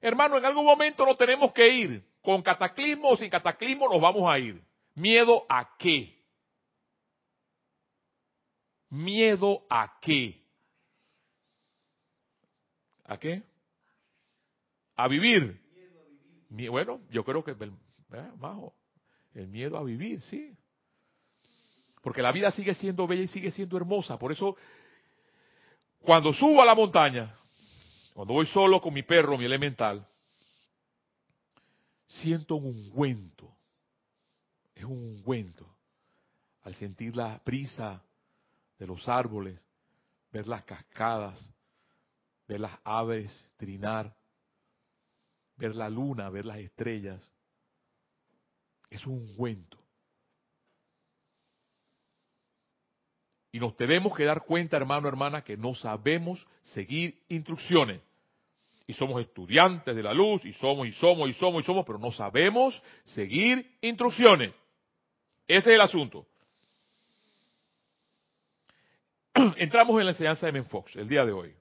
Hermano, 0.01 0.39
en 0.39 0.45
algún 0.45 0.65
momento 0.65 1.05
no 1.05 1.17
tenemos 1.17 1.53
que 1.53 1.69
ir. 1.69 2.05
Con 2.23 2.43
cataclismo 2.43 3.09
o 3.11 3.17
sin 3.17 3.31
cataclismo 3.31 3.89
nos 3.89 4.01
vamos 4.01 4.31
a 4.31 4.39
ir. 4.39 4.61
¿Miedo 4.95 5.47
a 5.49 5.77
qué? 5.79 6.19
¿Miedo 8.91 9.63
a 9.69 9.99
qué? 10.01 10.43
¿A 13.05 13.19
qué? 13.19 13.43
A 14.97 15.09
vivir. 15.09 15.68
Bueno, 16.49 17.01
yo 17.11 17.25
creo 17.25 17.45
que 17.45 17.53
el, 17.53 17.73
el 19.35 19.49
miedo 19.49 19.77
a 19.77 19.83
vivir, 19.83 20.23
sí. 20.23 20.57
Porque 22.03 22.23
la 22.23 22.33
vida 22.33 22.51
sigue 22.53 22.75
siendo 22.75 23.07
bella 23.07 23.23
y 23.23 23.29
sigue 23.29 23.51
siendo 23.51 23.77
hermosa. 23.77 24.19
Por 24.19 24.33
eso, 24.33 24.57
cuando 26.01 26.33
subo 26.33 26.63
a 26.63 26.65
la 26.65 26.75
montaña, 26.75 27.35
cuando 28.15 28.35
voy 28.35 28.47
solo 28.47 28.81
con 28.81 28.95
mi 28.95 29.03
perro, 29.03 29.37
mi 29.37 29.45
elemental, 29.45 30.07
siento 32.07 32.57
un 32.57 32.67
ungüento 32.67 33.59
es 34.79 34.85
un 34.85 34.99
ungüento. 34.99 35.67
Al 36.63 36.75
sentir 36.75 37.17
la 37.17 37.41
brisa 37.45 38.03
de 38.79 38.87
los 38.87 39.09
árboles, 39.09 39.59
ver 40.31 40.47
las 40.47 40.63
cascadas, 40.65 41.45
ver 42.47 42.61
las 42.61 42.79
aves 42.85 43.47
trinar, 43.57 44.15
ver 45.59 45.75
la 45.75 45.91
luna, 45.91 46.31
ver 46.31 46.47
las 46.47 46.59
estrellas, 46.59 47.31
es 48.91 49.05
un 49.07 49.15
ungüento. 49.15 49.79
Y 53.51 53.59
nos 53.59 53.77
tenemos 53.77 54.15
que 54.15 54.25
dar 54.25 54.45
cuenta, 54.45 54.77
hermano, 54.77 55.09
hermana, 55.09 55.43
que 55.43 55.57
no 55.57 55.75
sabemos 55.75 56.47
seguir 56.63 57.23
instrucciones. 57.29 58.01
Y 58.87 58.93
somos 58.93 59.21
estudiantes 59.21 59.95
de 59.95 60.03
la 60.03 60.15
luz, 60.15 60.45
y 60.45 60.53
somos, 60.55 60.87
y 60.87 60.93
somos, 60.93 61.29
y 61.29 61.33
somos, 61.35 61.63
y 61.63 61.67
somos, 61.67 61.85
pero 61.85 61.99
no 61.99 62.13
sabemos 62.13 62.81
seguir 63.05 63.77
instrucciones. 63.81 64.55
Ese 65.47 65.71
es 65.71 65.75
el 65.75 65.81
asunto. 65.81 66.27
Entramos 69.57 69.99
en 69.99 70.07
la 70.07 70.13
enseñanza 70.13 70.47
de 70.47 70.51
M. 70.51 70.63
Fox 70.65 70.95
el 70.97 71.09
día 71.09 71.25
de 71.25 71.33
hoy. 71.33 71.55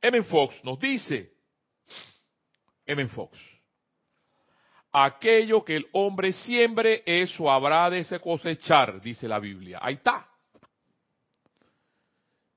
M. 0.00 0.22
Fox 0.24 0.62
nos 0.64 0.78
dice, 0.78 1.33
M. 2.86 3.06
Fox, 3.08 3.38
aquello 4.92 5.64
que 5.64 5.76
el 5.76 5.86
hombre 5.92 6.32
siembre, 6.32 7.02
eso 7.04 7.50
habrá 7.50 7.90
de 7.90 8.04
cosechar, 8.20 9.00
dice 9.00 9.26
la 9.26 9.38
Biblia. 9.38 9.78
Ahí 9.82 9.94
está. 9.94 10.28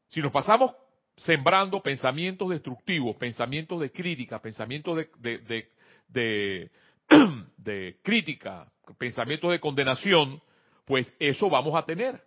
Si 0.10 0.22
nos 0.22 0.32
pasamos 0.32 0.74
sembrando 1.18 1.82
pensamientos 1.82 2.50
destructivos, 2.50 3.16
pensamientos 3.18 3.80
de 3.82 3.92
crítica, 3.92 4.40
pensamientos 4.40 4.98
de, 5.20 5.68
de, 6.08 6.72
de 7.58 8.00
crítica, 8.04 8.72
pensamientos 8.98 9.52
de 9.52 9.60
condenación, 9.60 10.42
pues 10.86 11.14
eso 11.20 11.50
vamos 11.50 11.76
a 11.76 11.84
tener. 11.84 12.22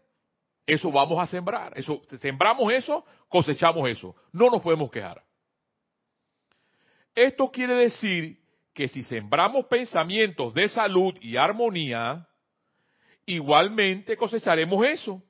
Eso 0.66 0.90
vamos 0.92 1.18
a 1.18 1.26
sembrar. 1.26 1.72
Eso, 1.76 2.02
sembramos 2.20 2.72
eso, 2.72 3.04
cosechamos 3.28 3.88
eso. 3.88 4.14
No 4.32 4.50
nos 4.50 4.60
podemos 4.60 4.90
quejar. 4.90 5.22
Esto 7.14 7.50
quiere 7.50 7.74
decir 7.74 8.38
que 8.72 8.88
si 8.88 9.02
sembramos 9.02 9.66
pensamientos 9.66 10.54
de 10.54 10.68
salud 10.68 11.14
y 11.20 11.36
armonía, 11.36 12.26
igualmente 13.26 14.16
cosecharemos 14.16 14.86
eso. 14.86 15.22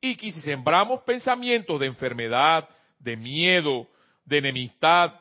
Y 0.00 0.16
que 0.16 0.32
si 0.32 0.40
sembramos 0.40 1.02
pensamientos 1.02 1.78
de 1.78 1.86
enfermedad, 1.86 2.68
de 2.98 3.16
miedo, 3.16 3.88
de 4.24 4.38
enemistad, 4.38 5.12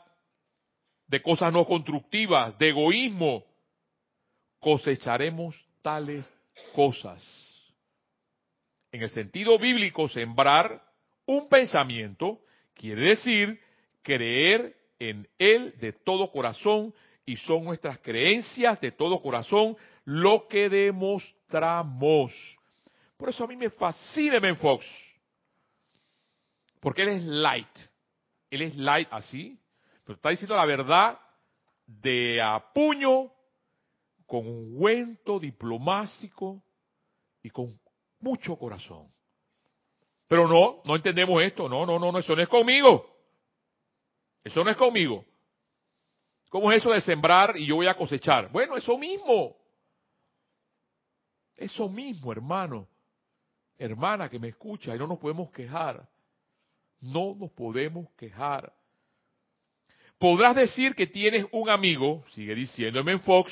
de 1.08 1.22
cosas 1.22 1.52
no 1.52 1.66
constructivas, 1.66 2.58
de 2.58 2.70
egoísmo, 2.70 3.44
cosecharemos 4.60 5.56
tales 5.82 6.32
cosas. 6.74 7.26
En 8.92 9.02
el 9.02 9.10
sentido 9.10 9.58
bíblico, 9.58 10.08
sembrar 10.08 10.82
un 11.26 11.50
pensamiento 11.50 12.42
quiere 12.74 13.10
decir 13.10 13.60
creer 14.02 14.79
en 15.00 15.28
Él 15.38 15.74
de 15.80 15.94
todo 15.94 16.32
corazón 16.32 16.94
y 17.26 17.36
son 17.38 17.64
nuestras 17.64 17.98
creencias 18.00 18.80
de 18.82 18.92
todo 18.92 19.22
corazón 19.22 19.78
lo 20.06 20.48
que 20.48 20.70
demostramos. 20.70 22.32
Por 23.18 23.30
eso 23.30 23.44
a 23.44 23.48
mí 23.48 23.56
me 23.56 23.70
fascina 23.70 24.40
Ben 24.40 24.58
Fox. 24.58 24.86
Porque 26.80 27.04
Él 27.04 27.10
es 27.10 27.24
light. 27.24 27.80
Él 28.50 28.62
es 28.64 28.76
light 28.76 29.08
así, 29.12 29.60
pero 30.04 30.16
está 30.16 30.30
diciendo 30.30 30.56
la 30.56 30.66
verdad 30.66 31.20
de 31.86 32.42
a 32.42 32.60
puño 32.74 33.32
con 34.26 34.48
un 34.48 34.78
cuento 34.78 35.40
diplomático 35.40 36.62
y 37.44 37.50
con 37.50 37.80
mucho 38.20 38.56
corazón. 38.58 39.08
Pero 40.28 40.48
no, 40.48 40.82
no 40.86 40.96
entendemos 40.96 41.42
esto. 41.44 41.68
No, 41.68 41.86
no, 41.86 42.00
no, 42.00 42.12
no, 42.12 42.20
eso 42.20 42.36
no 42.36 42.42
es 42.42 42.48
conmigo. 42.48 43.19
Eso 44.44 44.64
no 44.64 44.70
es 44.70 44.78
conmigo. 44.78 45.26
¿Cómo 46.50 46.72
es 46.72 46.80
eso 46.80 46.92
de 46.92 47.02
sembrar 47.02 47.56
y 47.56 47.68
yo 47.68 47.76
voy 47.76 47.88
a 47.88 47.96
cosechar? 47.96 48.52
Bueno, 48.52 48.76
eso 48.76 48.98
mismo. 48.98 49.56
Eso 51.56 51.88
mismo, 51.88 52.32
hermano. 52.32 52.88
Hermana 53.78 54.30
que 54.30 54.40
me 54.40 54.50
escucha 54.50 54.96
y 54.96 55.00
no 55.00 55.08
nos 55.08 55.20
podemos 55.20 55.52
quejar. 55.52 56.08
No 57.02 57.36
nos 57.36 57.52
podemos 57.52 58.10
quejar. 58.18 58.74
Podrás 60.18 60.56
decir 60.56 60.96
que 60.96 61.08
tienes 61.08 61.46
un 61.52 61.70
amigo, 61.70 62.26
sigue 62.32 62.54
diciendo 62.56 63.00
en 63.00 63.22
Fox, 63.22 63.52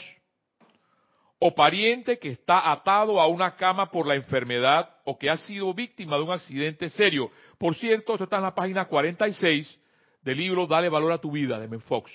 o 1.39 1.53
pariente 1.53 2.17
que 2.17 2.29
está 2.29 2.71
atado 2.71 3.21
a 3.21 3.27
una 3.27 3.55
cama 3.55 3.91
por 3.91 4.07
la 4.07 4.15
enfermedad 4.15 4.89
o 5.05 5.17
que 5.17 5.29
ha 5.29 5.37
sido 5.37 5.73
víctima 5.73 6.17
de 6.17 6.23
un 6.23 6.31
accidente 6.31 6.89
serio. 6.89 7.31
Por 7.57 7.75
cierto, 7.75 8.13
esto 8.13 8.23
está 8.23 8.37
en 8.37 8.43
la 8.43 8.55
página 8.55 8.85
46 8.85 9.79
del 10.27 10.37
libro 10.39 10.67
Dale 10.67 10.89
valor 10.89 11.13
a 11.13 11.17
tu 11.19 11.31
vida 11.31 11.57
de 11.57 11.79
Fox. 11.79 12.11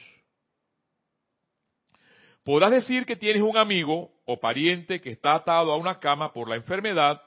Podrás 2.44 2.70
decir 2.70 3.06
que 3.06 3.16
tienes 3.16 3.40
un 3.42 3.56
amigo 3.56 4.12
o 4.26 4.38
pariente 4.38 5.00
que 5.00 5.08
está 5.08 5.34
atado 5.34 5.72
a 5.72 5.76
una 5.76 5.98
cama 5.98 6.30
por 6.30 6.46
la 6.46 6.56
enfermedad 6.56 7.22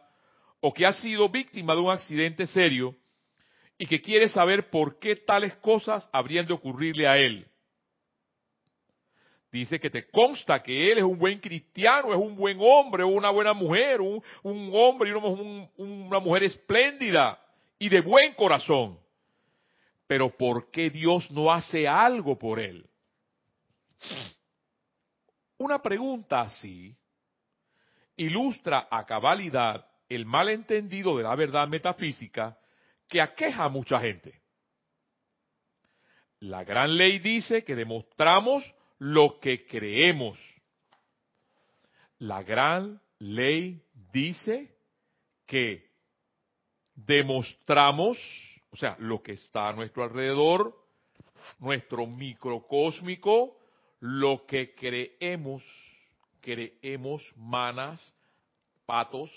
o 0.60 0.72
que 0.72 0.86
ha 0.86 0.94
sido 0.94 1.28
víctima 1.30 1.74
de 1.74 1.82
un 1.82 1.90
accidente 1.90 2.46
serio 2.46 2.96
y 3.80 3.88
que 3.88 4.00
quiere 4.00 4.30
saber 4.30 4.70
por 4.70 5.00
qué 5.00 5.16
tales 5.16 5.56
cosas 5.56 6.08
habrían 6.14 6.46
de 6.46 6.54
ocurrirle 6.54 7.08
a 7.08 7.18
él 7.18 7.48
dice 9.52 9.80
que 9.80 9.90
te 9.90 10.10
consta 10.10 10.62
que 10.62 10.92
él 10.92 10.98
es 10.98 11.04
un 11.06 11.18
buen 11.18 11.40
cristiano, 11.40 12.12
es 12.12 12.20
un 12.20 12.36
buen 12.36 12.58
hombre, 12.60 13.06
una 13.06 13.30
buena 13.30 13.54
mujer, 13.54 14.02
un, 14.02 14.22
hombre 14.74 15.12
y 15.12 15.14
una 15.78 16.20
mujer 16.20 16.44
espléndida 16.44 17.40
y 17.80 17.88
de 17.88 18.02
buen 18.02 18.34
corazón. 18.34 19.00
Pero 20.08 20.36
¿por 20.36 20.70
qué 20.72 20.90
Dios 20.90 21.30
no 21.32 21.52
hace 21.52 21.88
algo 21.88 22.38
por 22.38 22.60
él? 22.60 22.88
Una 25.58 25.82
pregunta 25.82 26.42
así 26.42 26.96
ilustra 28.18 28.88
a 28.90 29.06
cabalidad 29.06 29.86
el 30.08 30.26
malentendido 30.26 31.18
de 31.18 31.24
la 31.24 31.36
verdad 31.36 31.68
metafísica 31.68 32.58
que 33.08 33.22
aqueja 33.22 33.66
a 33.66 33.70
mucha 33.70 34.00
gente. 34.00 34.42
La 36.40 36.64
gran 36.64 36.96
ley 36.96 37.20
dice 37.20 37.64
que 37.64 37.76
demostramos 37.76 38.64
lo 39.00 39.40
que 39.40 39.66
creemos. 39.66 40.40
La 42.20 42.44
gran 42.44 43.02
ley 43.20 43.82
dice 44.12 44.76
que 45.46 45.90
demostramos, 46.94 48.18
o 48.76 48.78
sea, 48.78 48.98
lo 49.00 49.24
que 49.24 49.32
está 49.32 49.70
a 49.70 49.72
nuestro 49.72 50.04
alrededor, 50.04 50.78
nuestro 51.60 52.06
microcósmico, 52.06 53.58
lo 54.02 54.46
que 54.46 54.76
creemos, 54.76 55.64
creemos 56.42 57.24
manas, 57.38 58.14
patos, 58.86 59.32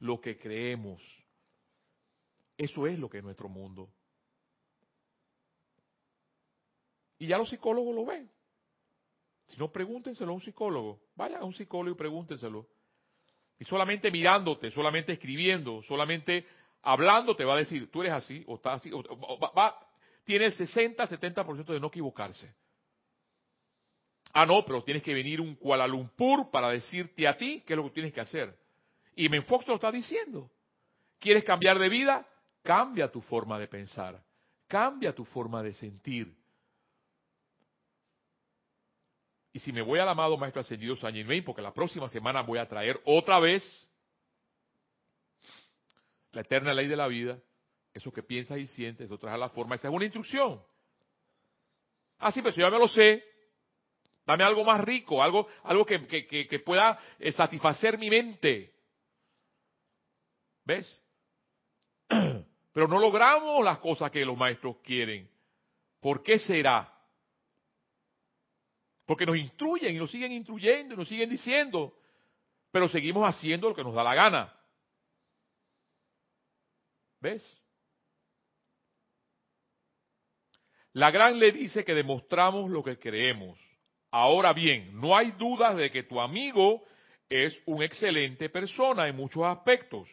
lo 0.00 0.20
que 0.20 0.36
creemos. 0.36 1.02
Eso 2.58 2.86
es 2.86 2.98
lo 2.98 3.08
que 3.08 3.16
es 3.18 3.24
nuestro 3.24 3.48
mundo. 3.48 3.88
Y 7.18 7.26
ya 7.26 7.38
los 7.38 7.48
psicólogos 7.48 7.94
lo 7.94 8.04
ven. 8.04 8.30
Si 9.46 9.56
no, 9.56 9.72
pregúntenselo 9.72 10.32
a 10.32 10.34
un 10.34 10.42
psicólogo. 10.42 11.00
Vayan 11.16 11.40
a 11.40 11.46
un 11.46 11.54
psicólogo 11.54 11.94
y 11.94 11.98
pregúntenselo. 11.98 12.66
Y 13.58 13.64
solamente 13.64 14.10
mirándote, 14.10 14.70
solamente 14.70 15.14
escribiendo, 15.14 15.82
solamente 15.84 16.44
hablando 16.82 17.36
te 17.36 17.44
va 17.44 17.54
a 17.54 17.58
decir, 17.58 17.90
tú 17.90 18.02
eres 18.02 18.12
así, 18.12 18.44
o 18.46 18.56
estás 18.56 18.80
así, 18.80 18.90
va, 18.90 19.78
tiene 20.24 20.46
el 20.46 20.52
60, 20.52 21.08
70% 21.08 21.64
de 21.66 21.80
no 21.80 21.88
equivocarse. 21.88 22.52
Ah, 24.32 24.44
no, 24.46 24.64
pero 24.64 24.82
tienes 24.82 25.02
que 25.02 25.14
venir 25.14 25.40
un 25.40 25.54
Kuala 25.54 25.86
Lumpur 25.86 26.50
para 26.50 26.70
decirte 26.70 27.26
a 27.26 27.36
ti 27.36 27.62
qué 27.66 27.72
es 27.72 27.76
lo 27.76 27.84
que 27.84 27.90
tienes 27.90 28.12
que 28.12 28.20
hacer. 28.20 28.54
Y 29.16 29.28
Menfox 29.28 29.64
te 29.64 29.70
lo 29.70 29.76
está 29.76 29.90
diciendo. 29.90 30.50
¿Quieres 31.18 31.44
cambiar 31.44 31.78
de 31.78 31.88
vida? 31.88 32.26
Cambia 32.62 33.10
tu 33.10 33.20
forma 33.22 33.58
de 33.58 33.66
pensar. 33.66 34.22
Cambia 34.68 35.14
tu 35.14 35.24
forma 35.24 35.62
de 35.62 35.72
sentir. 35.72 36.36
Y 39.52 39.58
si 39.58 39.72
me 39.72 39.82
voy 39.82 39.98
al 39.98 40.08
amado 40.08 40.36
Maestro 40.36 40.60
Ascendido 40.60 40.94
San 40.96 41.14
porque 41.44 41.62
la 41.62 41.72
próxima 41.72 42.08
semana 42.08 42.42
voy 42.42 42.58
a 42.58 42.68
traer 42.68 43.00
otra 43.04 43.40
vez 43.40 43.87
la 46.32 46.42
eterna 46.42 46.74
ley 46.74 46.86
de 46.86 46.96
la 46.96 47.08
vida, 47.08 47.38
eso 47.92 48.12
que 48.12 48.22
piensas 48.22 48.58
y 48.58 48.66
sientes, 48.66 49.06
eso 49.06 49.18
trae 49.18 49.38
la 49.38 49.48
forma, 49.48 49.74
esa 49.74 49.88
es 49.88 49.94
una 49.94 50.04
instrucción. 50.04 50.62
Ah, 52.18 52.32
sí, 52.32 52.42
pero 52.42 52.52
si 52.52 52.60
ya 52.60 52.70
me 52.70 52.78
lo 52.78 52.88
sé, 52.88 53.24
dame 54.26 54.44
algo 54.44 54.64
más 54.64 54.80
rico, 54.80 55.22
algo, 55.22 55.46
algo 55.64 55.86
que, 55.86 56.26
que 56.26 56.58
pueda 56.60 56.98
eh, 57.18 57.32
satisfacer 57.32 57.98
mi 57.98 58.10
mente. 58.10 58.74
¿Ves? 60.64 61.00
Pero 62.72 62.86
no 62.86 62.98
logramos 62.98 63.64
las 63.64 63.78
cosas 63.78 64.10
que 64.10 64.24
los 64.24 64.36
maestros 64.36 64.76
quieren. 64.84 65.28
¿Por 65.98 66.22
qué 66.22 66.38
será? 66.38 66.92
Porque 69.04 69.24
nos 69.24 69.36
instruyen 69.36 69.96
y 69.96 69.98
nos 69.98 70.10
siguen 70.10 70.32
instruyendo 70.32 70.94
y 70.94 70.96
nos 70.98 71.08
siguen 71.08 71.30
diciendo, 71.30 71.96
pero 72.70 72.88
seguimos 72.88 73.26
haciendo 73.26 73.70
lo 73.70 73.74
que 73.74 73.82
nos 73.82 73.94
da 73.94 74.04
la 74.04 74.14
gana. 74.14 74.57
¿Ves? 77.20 77.56
La 80.92 81.10
gran 81.10 81.38
le 81.38 81.52
dice 81.52 81.84
que 81.84 81.94
demostramos 81.94 82.70
lo 82.70 82.82
que 82.82 82.98
creemos. 82.98 83.58
Ahora 84.10 84.52
bien, 84.52 84.98
no 84.98 85.16
hay 85.16 85.32
dudas 85.32 85.76
de 85.76 85.90
que 85.90 86.02
tu 86.02 86.20
amigo 86.20 86.82
es 87.28 87.60
una 87.66 87.84
excelente 87.84 88.48
persona 88.48 89.06
en 89.06 89.16
muchos 89.16 89.44
aspectos 89.44 90.08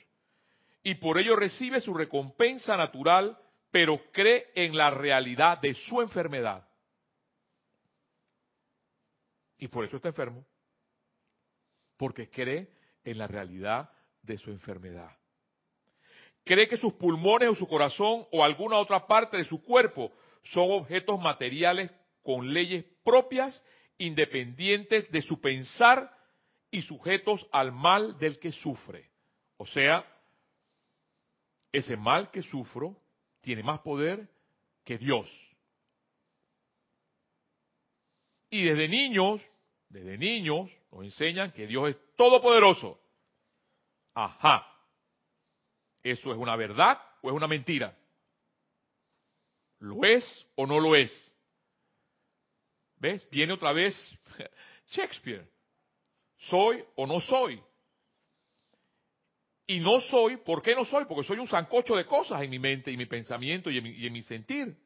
y 0.84 0.96
por 0.96 1.18
ello 1.18 1.36
recibe 1.36 1.82
su 1.82 1.94
recompensa 1.94 2.78
natural, 2.78 3.36
pero 3.72 4.00
cree 4.12 4.52
en 4.54 4.78
la 4.78 4.91
realidad 4.91 5.60
de 5.60 5.74
su 5.74 6.02
enfermedad. 6.02 6.68
Y 9.58 9.68
por 9.68 9.86
eso 9.86 9.96
está 9.96 10.10
enfermo. 10.10 10.46
Porque 11.98 12.30
cree 12.30 12.70
en 13.04 13.18
la 13.18 13.26
realidad 13.26 13.89
de 14.22 14.38
su 14.38 14.52
enfermedad. 14.52 15.12
Cree 16.45 16.67
que 16.67 16.77
sus 16.77 16.93
pulmones 16.93 17.49
o 17.49 17.55
su 17.55 17.67
corazón 17.67 18.27
o 18.31 18.43
alguna 18.43 18.77
otra 18.77 19.08
parte 19.08 19.36
de 19.36 19.45
su 19.45 19.63
cuerpo 19.63 20.12
son 20.43 20.71
objetos 20.71 21.19
materiales 21.19 21.91
con 22.21 22.53
leyes 22.53 22.86
propias, 23.03 23.63
independientes 23.97 25.12
de 25.12 25.23
su 25.23 25.41
pensar 25.41 26.15
y 26.69 26.84
sujetos 26.84 27.45
al 27.51 27.71
mal 27.71 28.19
del 28.19 28.38
que 28.38 28.51
sufre. 28.51 29.10
O 29.58 29.65
sea, 29.65 30.05
ese 31.71 31.97
mal 31.97 32.29
que 32.29 32.43
sufro 32.43 32.95
tiene 33.41 33.63
más 33.63 33.79
poder 33.79 34.29
que 34.84 34.99
Dios. 34.99 35.27
Y 38.51 38.63
desde 38.65 38.88
niños, 38.88 39.41
desde 39.89 40.17
niños, 40.17 40.69
nos 40.91 41.05
enseñan 41.05 41.51
que 41.51 41.65
Dios 41.65 41.89
es 41.89 41.97
todopoderoso. 42.15 42.99
Ajá. 44.13 44.75
¿Eso 46.06 46.32
es 46.32 46.38
una 46.38 46.56
verdad 46.56 47.02
o 47.24 47.30
es 47.30 47.36
una 47.36 47.48
mentira? 47.48 47.98
¿Lo 49.80 50.04
es 50.06 50.46
o 50.54 50.68
no 50.68 50.80
lo 50.80 50.96
es? 50.96 51.12
¿Ves? 52.98 53.28
Viene 53.32 53.54
otra 53.54 53.74
vez 53.74 53.96
Shakespeare. 54.89 55.50
¿Soy 56.38 56.86
o 56.96 57.08
no 57.08 57.20
soy? 57.22 57.60
Y 59.65 59.80
no 59.80 60.00
soy, 60.00 60.38
¿por 60.38 60.62
qué 60.62 60.76
no 60.76 60.86
soy? 60.86 61.06
Porque 61.06 61.24
soy 61.24 61.39
un 61.39 61.48
zancocho 61.48 61.96
de 61.96 62.06
cosas 62.06 62.39
en 62.44 62.52
mi 62.52 62.60
mente 62.60 62.91
y 62.91 62.98
mi 62.98 63.08
pensamiento 63.08 63.72
y 63.72 63.80
en 63.80 63.84
mi, 63.86 63.89
y 63.89 64.06
en 64.06 64.13
mi 64.13 64.22
sentir. 64.22 64.78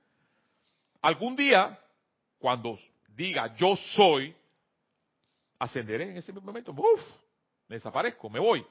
Algún 1.01 1.35
día, 1.35 1.77
cuando 2.37 2.79
diga 3.09 3.53
yo 3.55 3.75
soy, 3.75 4.33
ascenderé 5.59 6.11
en 6.11 6.17
ese 6.17 6.31
momento. 6.31 6.71
Uf, 6.71 7.03
desaparezco, 7.67 8.29
me 8.29 8.39
voy. 8.39 8.65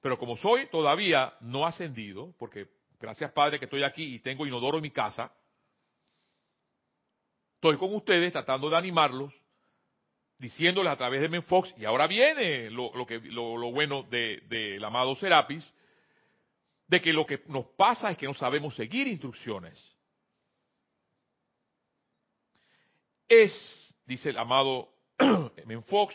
Pero 0.00 0.18
como 0.18 0.36
soy 0.36 0.66
todavía 0.68 1.34
no 1.40 1.66
ascendido, 1.66 2.34
porque 2.38 2.68
gracias 2.98 3.32
Padre 3.32 3.58
que 3.58 3.66
estoy 3.66 3.82
aquí 3.82 4.14
y 4.14 4.18
tengo 4.20 4.46
inodoro 4.46 4.78
en 4.78 4.82
mi 4.82 4.90
casa, 4.90 5.32
estoy 7.56 7.76
con 7.76 7.94
ustedes 7.94 8.32
tratando 8.32 8.70
de 8.70 8.76
animarlos, 8.76 9.32
diciéndoles 10.38 10.90
a 10.90 10.96
través 10.96 11.20
de 11.20 11.28
Menfox, 11.28 11.74
y 11.76 11.84
ahora 11.84 12.06
viene 12.06 12.70
lo, 12.70 12.90
que, 13.06 13.20
lo, 13.20 13.70
bueno 13.72 14.02
del 14.04 14.48
de, 14.48 14.80
amado 14.82 15.14
Serapis, 15.14 15.70
de 16.86 17.00
que 17.00 17.12
lo 17.12 17.26
que 17.26 17.42
nos 17.46 17.66
pasa 17.76 18.10
es 18.10 18.16
que 18.16 18.26
no 18.26 18.32
sabemos 18.32 18.74
seguir 18.74 19.06
instrucciones. 19.06 19.78
Es, 23.28 23.94
dice 24.06 24.30
el 24.30 24.38
amado 24.38 24.88
Menfox, 25.66 26.14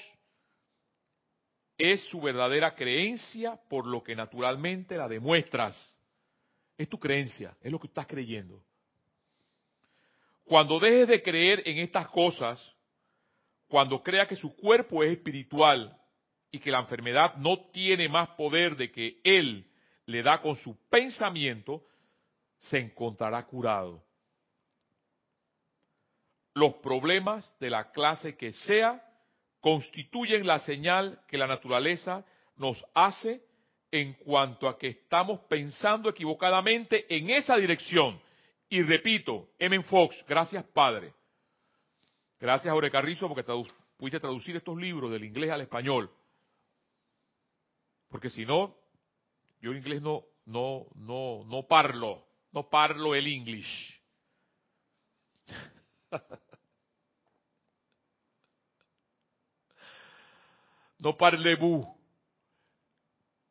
es 1.77 2.01
su 2.09 2.21
verdadera 2.21 2.75
creencia 2.75 3.59
por 3.69 3.85
lo 3.85 4.03
que 4.03 4.15
naturalmente 4.15 4.97
la 4.97 5.07
demuestras. 5.07 5.95
Es 6.77 6.89
tu 6.89 6.99
creencia, 6.99 7.55
es 7.61 7.71
lo 7.71 7.79
que 7.79 7.87
estás 7.87 8.07
creyendo. 8.07 8.61
Cuando 10.45 10.79
dejes 10.79 11.07
de 11.07 11.21
creer 11.21 11.63
en 11.65 11.79
estas 11.79 12.07
cosas, 12.09 12.61
cuando 13.67 14.01
crea 14.03 14.27
que 14.27 14.35
su 14.35 14.55
cuerpo 14.55 15.03
es 15.03 15.11
espiritual 15.11 15.97
y 16.51 16.59
que 16.59 16.71
la 16.71 16.79
enfermedad 16.79 17.35
no 17.37 17.69
tiene 17.71 18.07
más 18.07 18.29
poder 18.29 18.75
de 18.77 18.91
que 18.91 19.19
él 19.23 19.69
le 20.05 20.21
da 20.21 20.41
con 20.41 20.55
su 20.55 20.77
pensamiento, 20.87 21.83
se 22.59 22.77
encontrará 22.77 23.45
curado. 23.45 24.03
Los 26.53 26.75
problemas 26.75 27.53
de 27.59 27.69
la 27.69 27.91
clase 27.91 28.37
que 28.37 28.53
sea 28.53 29.03
constituyen 29.65 30.45
la 30.45 30.59
señal 30.59 31.19
que 31.27 31.39
la 31.39 31.47
naturaleza 31.47 32.23
nos 32.55 32.85
hace 32.93 33.41
en 33.89 34.13
cuanto 34.13 34.67
a 34.69 34.77
que 34.77 34.89
estamos 34.89 35.39
pensando 35.49 36.07
equivocadamente 36.07 37.07
en 37.09 37.31
esa 37.31 37.55
dirección. 37.57 38.21
Y 38.69 38.83
repito, 38.83 39.49
M. 39.57 39.81
Fox, 39.81 40.23
gracias 40.27 40.63
Padre. 40.65 41.15
Gracias 42.39 42.71
Jorge 42.71 42.91
Carrizo 42.91 43.27
porque 43.27 43.43
pudiste 43.97 44.19
traducir 44.19 44.55
estos 44.55 44.77
libros 44.77 45.09
del 45.09 45.23
inglés 45.23 45.49
al 45.49 45.61
español. 45.61 46.11
Porque 48.07 48.29
si 48.29 48.45
no, 48.45 48.75
yo 49.61 49.71
en 49.71 49.77
inglés 49.77 49.99
no, 49.99 50.25
no, 50.45 50.85
no, 50.93 51.43
no 51.43 51.63
parlo, 51.63 52.23
no 52.51 52.69
parlo 52.69 53.15
el 53.15 53.27
inglés. 53.27 53.99
no 60.99 61.17
parlez-vous. 61.17 61.85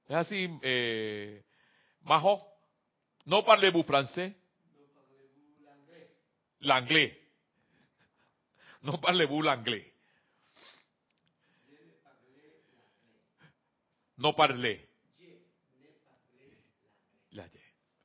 Es 0.09 0.17
así, 0.17 0.49
eh, 0.63 1.45
Majo. 2.03 2.43
No 3.27 3.45
parlez-vous 3.45 3.85
francés. 3.85 4.35
L'anglais. 6.61 7.19
No 8.83 9.01
parlez-vous 9.01 9.43
l'anglais. 9.43 9.93
No 14.17 14.35
parlez. 14.35 14.95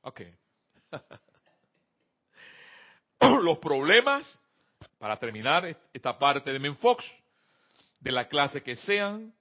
Ok. 0.02 0.22
Los 3.42 3.58
problemas, 3.58 4.42
para 4.98 5.18
terminar 5.18 5.66
esta 5.92 6.18
parte 6.18 6.52
de 6.52 6.58
Menfox, 6.58 7.04
de 8.00 8.12
la 8.12 8.28
clase 8.28 8.62
que 8.62 8.76
sean, 8.76 9.32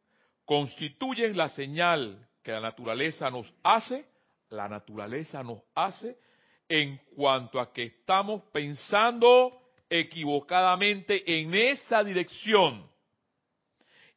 constituyen 0.46 1.36
la 1.36 1.50
señal 1.50 2.28
que 2.44 2.52
la 2.52 2.60
naturaleza 2.60 3.30
nos 3.30 3.52
hace, 3.64 4.06
la 4.50 4.68
naturaleza 4.68 5.44
nos 5.44 5.62
hace 5.76 6.18
en 6.68 7.00
cuanto 7.16 7.60
a 7.60 7.72
que 7.74 7.84
estamos 7.84 8.44
pensando 8.52 9.60
equivocadamente 9.90 11.40
en 11.40 11.54
esa 11.56 12.04
dirección. 12.04 12.88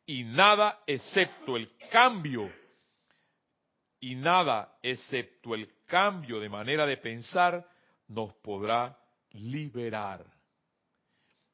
Y 0.05 0.25
nada 0.25 0.83
excepto 0.87 1.57
el 1.57 1.71
cambio, 1.91 2.53
y 4.01 4.17
nada 4.17 4.77
excepto 4.83 5.55
el 5.55 5.71
cambio 5.87 6.41
de 6.41 6.49
manera 6.49 6.85
de 6.87 6.97
pensar 6.97 7.67
nos 8.09 8.35
podrá 8.35 8.99
liberar. 9.31 10.25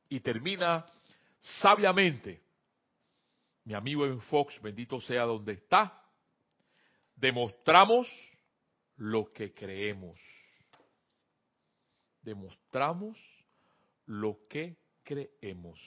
Y 0.08 0.20
termina 0.20 0.86
sabiamente 1.38 2.47
mi 3.68 3.74
amigo 3.74 4.06
en 4.06 4.18
Fox, 4.22 4.58
bendito 4.62 4.98
sea 4.98 5.24
donde 5.24 5.52
está, 5.52 6.02
demostramos 7.14 8.08
lo 8.96 9.30
que 9.30 9.52
creemos. 9.52 10.18
Demostramos 12.22 13.18
lo 14.06 14.38
que 14.48 14.78
creemos. 15.02 15.78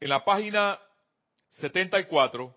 En 0.00 0.08
la 0.08 0.24
página 0.24 0.76
74 1.50 2.52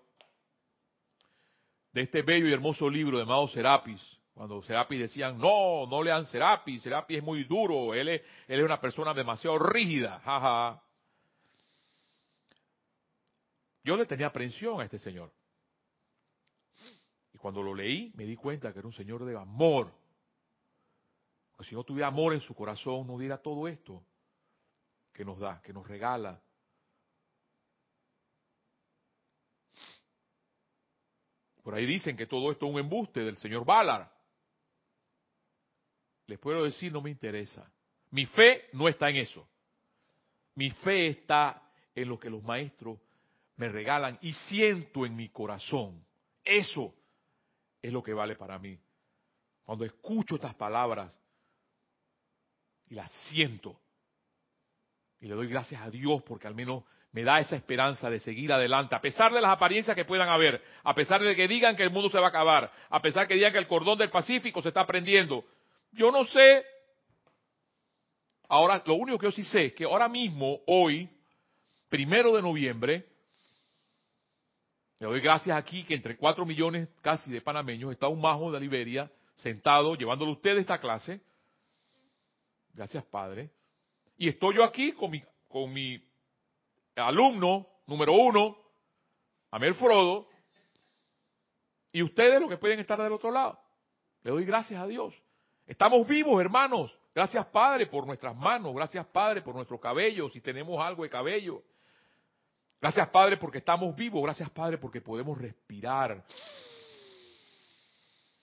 de 1.92 2.00
este 2.00 2.22
bello 2.22 2.48
y 2.48 2.52
hermoso 2.52 2.90
libro 2.90 3.16
de 3.16 3.26
Mao 3.26 3.46
Serapis, 3.46 4.02
cuando 4.34 4.60
Serapis 4.62 4.98
decían, 4.98 5.38
no, 5.38 5.86
no 5.86 6.02
lean 6.02 6.26
Serapis, 6.26 6.82
Serapis 6.82 7.18
es 7.18 7.22
muy 7.22 7.44
duro, 7.44 7.94
él 7.94 8.08
es, 8.08 8.22
él 8.48 8.58
es 8.58 8.64
una 8.64 8.80
persona 8.80 9.14
demasiado 9.14 9.60
rígida, 9.60 10.18
jaja. 10.20 10.82
Yo 13.84 13.96
le 13.96 14.06
tenía 14.06 14.26
aprensión 14.26 14.80
a 14.80 14.84
este 14.84 14.98
señor. 14.98 15.32
Y 17.32 17.38
cuando 17.38 17.62
lo 17.62 17.74
leí, 17.74 18.12
me 18.16 18.24
di 18.24 18.34
cuenta 18.34 18.72
que 18.72 18.80
era 18.80 18.88
un 18.88 18.94
señor 18.94 19.24
de 19.24 19.38
amor. 19.38 19.92
Porque 21.52 21.68
si 21.68 21.76
no 21.76 21.84
tuviera 21.84 22.08
amor 22.08 22.34
en 22.34 22.40
su 22.40 22.54
corazón, 22.56 23.06
no 23.06 23.16
diera 23.18 23.38
todo 23.38 23.68
esto 23.68 24.04
que 25.12 25.24
nos 25.24 25.38
da, 25.38 25.62
que 25.62 25.72
nos 25.72 25.86
regala. 25.86 26.42
Por 31.62 31.74
ahí 31.74 31.86
dicen 31.86 32.16
que 32.16 32.26
todo 32.26 32.50
esto 32.50 32.66
es 32.66 32.72
un 32.72 32.80
embuste 32.80 33.20
del 33.20 33.36
señor 33.36 33.64
Ballard 33.64 34.13
les 36.26 36.38
puedo 36.38 36.64
decir, 36.64 36.92
no 36.92 37.00
me 37.00 37.10
interesa. 37.10 37.70
Mi 38.10 38.26
fe 38.26 38.68
no 38.72 38.88
está 38.88 39.10
en 39.10 39.16
eso. 39.16 39.48
Mi 40.54 40.70
fe 40.70 41.08
está 41.08 41.62
en 41.94 42.08
lo 42.08 42.18
que 42.18 42.30
los 42.30 42.42
maestros 42.42 42.98
me 43.56 43.68
regalan 43.68 44.18
y 44.22 44.32
siento 44.32 45.06
en 45.06 45.16
mi 45.16 45.28
corazón. 45.28 46.04
Eso 46.42 46.94
es 47.82 47.92
lo 47.92 48.02
que 48.02 48.12
vale 48.12 48.36
para 48.36 48.58
mí. 48.58 48.78
Cuando 49.64 49.84
escucho 49.84 50.36
estas 50.36 50.54
palabras 50.54 51.16
y 52.86 52.94
las 52.94 53.10
siento, 53.28 53.80
y 55.20 55.26
le 55.26 55.34
doy 55.34 55.48
gracias 55.48 55.80
a 55.80 55.90
Dios 55.90 56.22
porque 56.22 56.46
al 56.46 56.54
menos 56.54 56.84
me 57.12 57.22
da 57.22 57.38
esa 57.38 57.56
esperanza 57.56 58.10
de 58.10 58.18
seguir 58.18 58.52
adelante, 58.52 58.94
a 58.94 59.00
pesar 59.00 59.32
de 59.32 59.40
las 59.40 59.52
apariencias 59.52 59.94
que 59.94 60.04
puedan 60.04 60.28
haber, 60.28 60.62
a 60.82 60.94
pesar 60.94 61.22
de 61.22 61.36
que 61.36 61.46
digan 61.46 61.76
que 61.76 61.84
el 61.84 61.90
mundo 61.90 62.10
se 62.10 62.18
va 62.18 62.26
a 62.26 62.28
acabar, 62.30 62.70
a 62.90 63.00
pesar 63.00 63.22
de 63.22 63.28
que 63.28 63.34
digan 63.34 63.52
que 63.52 63.58
el 63.58 63.68
cordón 63.68 63.96
del 63.98 64.10
Pacífico 64.10 64.60
se 64.60 64.68
está 64.68 64.84
prendiendo, 64.84 65.44
yo 65.94 66.10
no 66.10 66.24
sé. 66.24 66.64
Ahora, 68.48 68.82
lo 68.86 68.94
único 68.94 69.18
que 69.18 69.26
yo 69.26 69.32
sí 69.32 69.44
sé 69.44 69.66
es 69.66 69.74
que 69.74 69.84
ahora 69.84 70.08
mismo, 70.08 70.60
hoy, 70.66 71.08
primero 71.88 72.34
de 72.34 72.42
noviembre, 72.42 73.08
le 74.98 75.06
doy 75.06 75.20
gracias 75.20 75.56
aquí 75.56 75.84
que 75.84 75.94
entre 75.94 76.16
cuatro 76.16 76.46
millones 76.46 76.88
casi 77.00 77.30
de 77.30 77.40
panameños 77.40 77.92
está 77.92 78.08
un 78.08 78.20
majo 78.20 78.52
de 78.52 78.60
Liberia 78.60 79.10
sentado 79.34 79.94
llevándole 79.96 80.30
a 80.30 80.34
usted 80.34 80.56
esta 80.58 80.80
clase. 80.80 81.20
Gracias, 82.72 83.04
Padre. 83.04 83.50
Y 84.16 84.28
estoy 84.28 84.56
yo 84.56 84.64
aquí 84.64 84.92
con 84.92 85.10
mi, 85.10 85.22
con 85.48 85.72
mi 85.72 86.02
alumno 86.96 87.66
número 87.86 88.12
uno, 88.12 88.56
Amel 89.50 89.74
Frodo, 89.74 90.28
y 91.92 92.02
ustedes 92.02 92.40
los 92.40 92.50
que 92.50 92.56
pueden 92.56 92.80
estar 92.80 93.00
del 93.00 93.12
otro 93.12 93.30
lado. 93.30 93.58
Le 94.22 94.30
doy 94.30 94.44
gracias 94.44 94.80
a 94.80 94.86
Dios. 94.86 95.14
Estamos 95.66 96.06
vivos, 96.06 96.40
hermanos. 96.40 96.96
Gracias, 97.14 97.46
Padre, 97.46 97.86
por 97.86 98.06
nuestras 98.06 98.36
manos. 98.36 98.74
Gracias, 98.74 99.06
Padre, 99.06 99.40
por 99.40 99.54
nuestro 99.54 99.78
cabello, 99.78 100.28
si 100.28 100.40
tenemos 100.40 100.84
algo 100.84 101.04
de 101.04 101.10
cabello. 101.10 101.62
Gracias, 102.80 103.08
Padre, 103.08 103.36
porque 103.36 103.58
estamos 103.58 103.94
vivos. 103.96 104.22
Gracias, 104.22 104.50
Padre, 104.50 104.78
porque 104.78 105.00
podemos 105.00 105.38
respirar. 105.38 106.22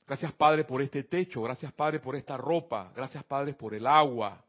Gracias, 0.08 0.32
Padre, 0.34 0.64
por 0.64 0.82
este 0.82 1.04
techo. 1.04 1.44
Gracias, 1.44 1.72
Padre, 1.74 2.00
por 2.00 2.16
esta 2.16 2.38
ropa. 2.38 2.92
Gracias, 2.96 3.24
Padre, 3.24 3.54
por 3.54 3.76
el 3.76 3.86
agua. 3.86 4.44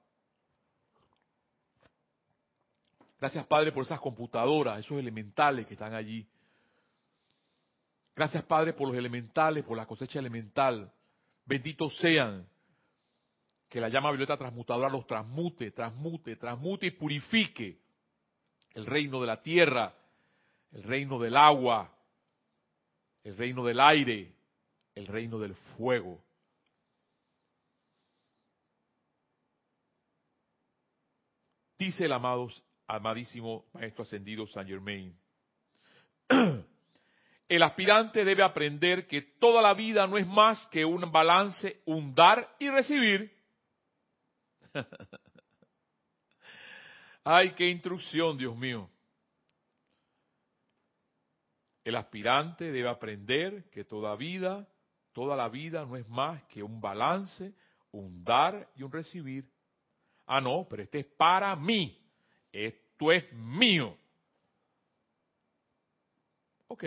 Gracias, 3.21 3.45
Padre, 3.47 3.71
por 3.71 3.85
esas 3.85 4.01
computadoras, 4.01 4.79
esos 4.81 4.99
elementales 4.99 5.67
que 5.67 5.75
están 5.75 5.95
allí. 5.95 6.27
Gracias, 8.17 8.45
Padre, 8.45 8.73
por 8.73 8.89
los 8.89 8.97
elementales, 8.97 9.63
por 9.65 9.77
la 9.77 9.87
cosecha 9.87 10.19
elemental. 10.19 10.91
Benditos 11.45 11.97
sean 11.99 12.47
que 13.73 13.81
la 13.81 13.89
llama 13.89 14.11
violeta 14.11 14.37
transmutadora 14.37 14.91
los 14.91 15.07
transmute, 15.07 15.71
transmute, 15.71 16.37
transmute 16.37 16.89
y 16.89 16.91
purifique 16.91 17.81
el 18.75 18.85
reino 18.85 19.19
de 19.19 19.27
la 19.27 19.43
tierra, 19.43 19.95
el 20.73 20.83
reino 20.83 21.19
del 21.19 21.35
agua, 21.35 21.91
el 23.25 23.35
reino 23.35 23.65
del 23.65 23.81
aire, 23.81 24.31
el 24.95 25.07
reino 25.07 25.39
del 25.39 25.55
fuego. 25.55 26.23
Dice 31.79 32.05
el 32.05 32.13
amado, 32.13 32.51
amadísimo 32.87 33.65
Maestro 33.73 34.03
Ascendido 34.03 34.47
San 34.49 34.67
Germain, 34.67 35.19
el 37.49 37.63
aspirante 37.63 38.23
debe 38.23 38.43
aprender 38.43 39.07
que 39.07 39.23
toda 39.23 39.63
la 39.63 39.73
vida 39.73 40.07
no 40.07 40.19
es 40.19 40.27
más 40.27 40.67
que 40.67 40.85
un 40.85 41.11
balance, 41.11 41.81
un 41.87 42.15
dar 42.15 42.55
y 42.59 42.69
recibir. 42.69 43.41
Ay, 47.25 47.55
qué 47.55 47.69
instrucción, 47.69 48.37
Dios 48.37 48.57
mío. 48.57 48.89
El 51.85 51.97
aspirante 51.97 52.71
debe 52.71 52.89
aprender 52.89 53.69
que 53.71 53.85
toda 53.85 54.17
vida, 54.17 54.69
toda 55.13 55.37
la 55.37 55.49
vida 55.49 55.85
no 55.85 55.97
es 55.97 56.09
más 56.09 56.43
que 56.45 56.63
un 56.63 56.81
balance, 56.81 57.55
un 57.91 58.25
dar 58.25 58.69
y 58.77 58.83
un 58.83 58.93
recibir. 58.93 59.51
Ah, 60.27 60.41
no, 60.41 60.67
pero 60.69 60.83
este 60.83 61.01
es 61.01 61.07
para 61.07 61.55
mí. 61.57 61.99
Esto 62.53 63.11
es 63.11 63.33
mío. 63.33 63.97
Ok. 66.69 66.85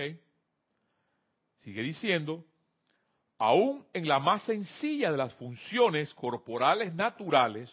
Sigue 1.57 1.81
diciendo, 1.81 2.45
aún 3.37 3.85
en 3.93 4.07
la 4.07 4.19
más 4.19 4.43
sencilla 4.43 5.11
de 5.11 5.17
las 5.17 5.33
funciones 5.35 6.13
corporales 6.13 6.93
naturales, 6.93 7.71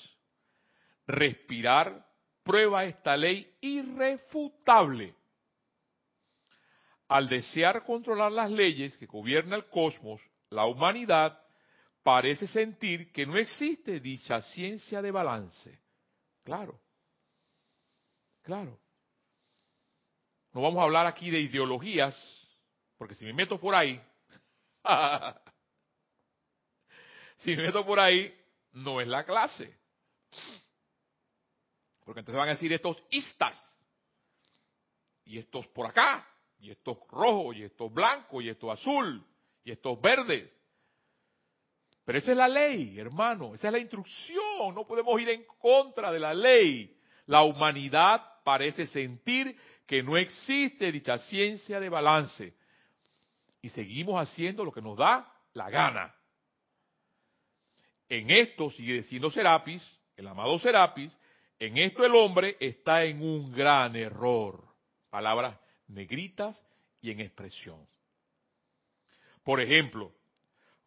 respirar 1.06 2.06
prueba 2.42 2.84
esta 2.84 3.16
ley 3.16 3.54
irrefutable. 3.60 5.14
Al 7.08 7.28
desear 7.28 7.84
controlar 7.84 8.32
las 8.32 8.50
leyes 8.50 8.96
que 8.96 9.06
gobierna 9.06 9.56
el 9.56 9.66
cosmos, 9.66 10.20
la 10.50 10.64
humanidad 10.64 11.38
parece 12.02 12.46
sentir 12.46 13.12
que 13.12 13.26
no 13.26 13.36
existe 13.36 14.00
dicha 14.00 14.40
ciencia 14.40 15.02
de 15.02 15.10
balance. 15.10 15.78
Claro, 16.42 16.80
claro. 18.42 18.78
No 20.52 20.60
vamos 20.62 20.80
a 20.80 20.84
hablar 20.84 21.06
aquí 21.06 21.30
de 21.30 21.40
ideologías, 21.40 22.14
porque 22.98 23.14
si 23.14 23.24
me 23.24 23.32
meto 23.32 23.58
por 23.58 23.74
ahí, 23.74 24.00
si 27.42 27.56
me 27.56 27.64
meto 27.64 27.84
por 27.84 27.98
ahí, 27.98 28.32
no 28.72 29.00
es 29.00 29.08
la 29.08 29.24
clase. 29.24 29.76
Porque 32.04 32.20
entonces 32.20 32.38
van 32.38 32.48
a 32.48 32.52
decir 32.52 32.72
estos 32.72 33.02
istas, 33.10 33.58
y 35.24 35.38
estos 35.38 35.66
por 35.68 35.86
acá, 35.86 36.26
y 36.58 36.70
estos 36.70 36.98
rojos, 37.08 37.56
y 37.56 37.64
estos 37.64 37.92
blancos, 37.92 38.42
y 38.42 38.48
estos 38.48 38.70
azul, 38.70 39.24
y 39.64 39.72
estos 39.72 40.00
verdes. 40.00 40.56
Pero 42.04 42.18
esa 42.18 42.32
es 42.32 42.36
la 42.36 42.48
ley, 42.48 42.98
hermano, 42.98 43.54
esa 43.54 43.68
es 43.68 43.72
la 43.72 43.78
instrucción, 43.78 44.74
no 44.74 44.86
podemos 44.86 45.20
ir 45.20 45.28
en 45.28 45.44
contra 45.58 46.10
de 46.10 46.18
la 46.18 46.34
ley. 46.34 46.96
La 47.26 47.42
humanidad 47.42 48.42
parece 48.44 48.86
sentir 48.86 49.56
que 49.86 50.02
no 50.02 50.16
existe 50.16 50.90
dicha 50.90 51.18
ciencia 51.18 51.78
de 51.78 51.88
balance 51.88 52.54
y 53.60 53.68
seguimos 53.68 54.20
haciendo 54.20 54.64
lo 54.64 54.72
que 54.72 54.82
nos 54.82 54.96
da 54.96 55.32
la 55.54 55.70
gana. 55.70 56.14
En 58.12 58.30
esto, 58.30 58.70
sigue 58.70 58.92
diciendo 58.92 59.30
Serapis, 59.30 59.82
el 60.18 60.28
amado 60.28 60.58
Serapis, 60.58 61.18
en 61.58 61.78
esto 61.78 62.04
el 62.04 62.14
hombre 62.14 62.58
está 62.60 63.04
en 63.04 63.22
un 63.22 63.50
gran 63.50 63.96
error. 63.96 64.62
Palabras 65.08 65.58
negritas 65.88 66.62
y 67.00 67.10
en 67.10 67.20
expresión. 67.20 67.78
Por 69.42 69.62
ejemplo, 69.62 70.12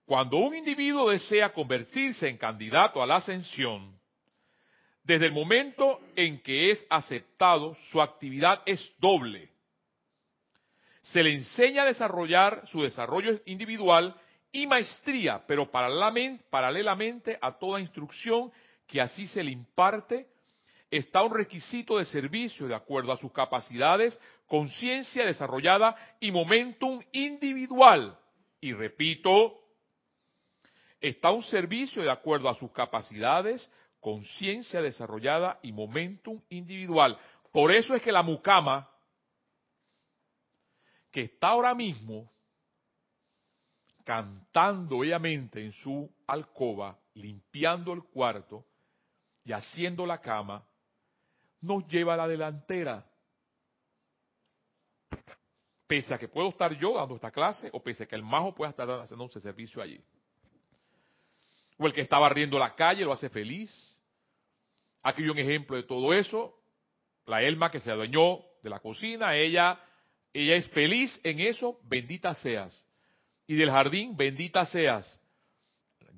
cuando 0.05 0.37
un 0.37 0.55
individuo 0.55 1.09
desea 1.09 1.51
convertirse 1.51 2.29
en 2.29 2.37
candidato 2.37 3.01
a 3.01 3.07
la 3.07 3.15
ascensión, 3.15 3.99
desde 5.01 5.25
el 5.25 5.31
momento 5.31 6.01
en 6.15 6.43
que 6.43 6.69
es 6.69 6.85
aceptado, 6.91 7.75
su 7.89 8.03
actividad 8.03 8.61
es 8.67 8.93
doble. 8.99 9.49
Se 11.01 11.23
le 11.23 11.33
enseña 11.33 11.81
a 11.81 11.87
desarrollar 11.87 12.67
su 12.67 12.83
desarrollo 12.83 13.41
individual 13.47 14.15
y 14.55 14.67
maestría, 14.67 15.43
pero 15.45 15.69
paralelamente 15.69 17.37
a 17.41 17.51
toda 17.59 17.81
instrucción 17.81 18.53
que 18.87 19.01
así 19.01 19.27
se 19.27 19.43
le 19.43 19.51
imparte, 19.51 20.29
está 20.89 21.23
un 21.23 21.33
requisito 21.33 21.97
de 21.97 22.05
servicio 22.05 22.65
de 22.65 22.73
acuerdo 22.73 23.11
a 23.11 23.17
sus 23.17 23.33
capacidades, 23.33 24.17
conciencia 24.47 25.25
desarrollada 25.25 25.93
y 26.21 26.31
momentum 26.31 27.01
individual. 27.11 28.17
Y 28.61 28.71
repito, 28.71 29.59
está 31.01 31.31
un 31.31 31.43
servicio 31.43 32.01
de 32.01 32.11
acuerdo 32.11 32.47
a 32.47 32.55
sus 32.55 32.71
capacidades, 32.71 33.69
conciencia 33.99 34.81
desarrollada 34.81 35.59
y 35.63 35.73
momentum 35.73 36.41
individual. 36.47 37.17
Por 37.51 37.73
eso 37.73 37.93
es 37.93 38.01
que 38.01 38.11
la 38.13 38.23
mucama, 38.23 38.89
que 41.11 41.23
está 41.23 41.49
ahora 41.49 41.75
mismo 41.75 42.31
cantando 44.05 44.99
obviamente 44.99 45.59
en 45.59 45.73
su 45.73 46.09
alcoba, 46.27 46.97
limpiando 47.15 47.91
el 47.91 48.03
cuarto 48.03 48.63
y 49.43 49.51
haciendo 49.51 50.05
la 50.05 50.21
cama, 50.21 50.63
nos 51.59 51.85
lleva 51.87 52.13
a 52.13 52.17
la 52.17 52.27
delantera. 52.27 53.03
Pese 55.87 56.13
a 56.13 56.19
que 56.19 56.27
puedo 56.27 56.49
estar 56.49 56.77
yo 56.77 56.95
dando 56.95 57.15
esta 57.15 57.31
clase, 57.31 57.69
o 57.73 57.81
pese 57.81 58.03
a 58.03 58.07
que 58.07 58.15
el 58.15 58.23
majo 58.23 58.53
pueda 58.53 58.69
estar 58.69 58.89
haciendo 58.89 59.25
ese 59.25 59.41
servicio 59.41 59.81
allí. 59.81 59.99
O 61.77 61.87
el 61.87 61.93
que 61.93 62.01
está 62.01 62.19
barriendo 62.19 62.59
la 62.59 62.75
calle 62.75 63.03
lo 63.03 63.11
hace 63.11 63.29
feliz. 63.29 63.97
Aquí 65.01 65.23
hay 65.23 65.29
un 65.29 65.39
ejemplo 65.39 65.75
de 65.75 65.83
todo 65.83 66.13
eso. 66.13 66.55
La 67.25 67.41
Elma 67.41 67.71
que 67.71 67.79
se 67.79 67.91
adueñó 67.91 68.39
de 68.61 68.69
la 68.69 68.79
cocina, 68.79 69.35
ella, 69.35 69.79
ella 70.31 70.55
es 70.55 70.67
feliz 70.69 71.19
en 71.23 71.39
eso, 71.39 71.79
bendita 71.83 72.35
seas. 72.35 72.85
Y 73.47 73.55
del 73.55 73.69
jardín, 73.69 74.15
bendita 74.15 74.65
seas. 74.65 75.19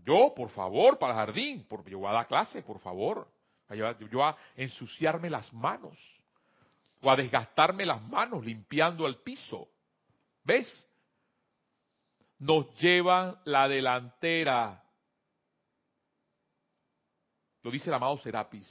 Yo, 0.06 0.34
por 0.36 0.50
favor, 0.50 0.98
para 0.98 1.14
el 1.14 1.20
jardín, 1.20 1.66
porque 1.68 1.92
yo 1.92 2.00
voy 2.00 2.10
a 2.10 2.14
dar 2.14 2.28
clase, 2.28 2.62
por 2.64 2.80
favor. 2.80 3.28
Yo 3.70 4.24
a 4.24 4.38
ensuciarme 4.56 5.30
las 5.30 5.52
manos. 5.54 5.98
O 7.02 7.12
a 7.12 7.16
desgastarme 7.16 7.86
las 7.86 8.02
manos 8.02 8.46
limpiando 8.46 9.06
el 9.06 9.18
piso. 9.18 9.68
¿Ves? 10.44 10.88
Nos 12.40 12.74
llevan 12.80 13.38
la 13.44 13.68
delantera. 13.68 14.84
Lo 17.64 17.72
dice 17.72 17.90
el 17.90 17.96
amado 17.96 18.18
Serapis. 18.20 18.68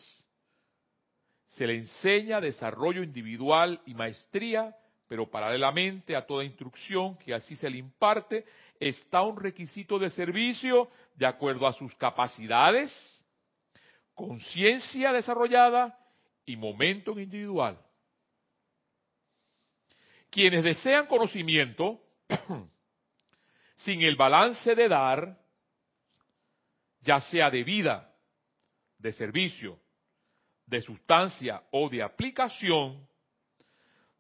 Se 1.49 1.67
le 1.67 1.75
enseña 1.75 2.41
desarrollo 2.41 3.03
individual 3.03 3.81
y 3.85 3.95
maestría, 3.95 4.75
pero 5.09 5.31
paralelamente 5.31 6.17
a 6.17 6.27
toda 6.27 6.45
instrucción 6.45 7.17
que 7.19 7.33
así 7.33 7.57
se 7.57 7.71
le 7.71 7.79
imparte, 7.79 8.45
está 8.81 9.23
un 9.23 9.37
requisito 9.37 9.99
de 9.99 10.11
servicio 10.11 10.91
de 11.15 11.27
acuerdo 11.27 11.67
a 11.67 11.73
sus 11.73 11.95
capacidades, 11.95 12.93
conciencia 14.15 15.13
desarrollada 15.13 15.99
y 16.45 16.57
momento 16.57 17.19
individual. 17.19 17.79
Quienes 20.31 20.65
desean 20.65 21.07
conocimiento, 21.07 22.01
sin 23.77 24.03
el 24.03 24.17
balance 24.17 24.75
de 24.75 24.89
dar, 24.89 25.39
ya 27.01 27.21
sea 27.21 27.51
de 27.51 27.63
vida, 27.63 28.13
de 28.99 29.13
servicio, 29.13 29.79
de 30.67 30.83
sustancia 30.83 31.63
o 31.71 31.89
de 31.89 32.03
aplicación, 32.03 33.07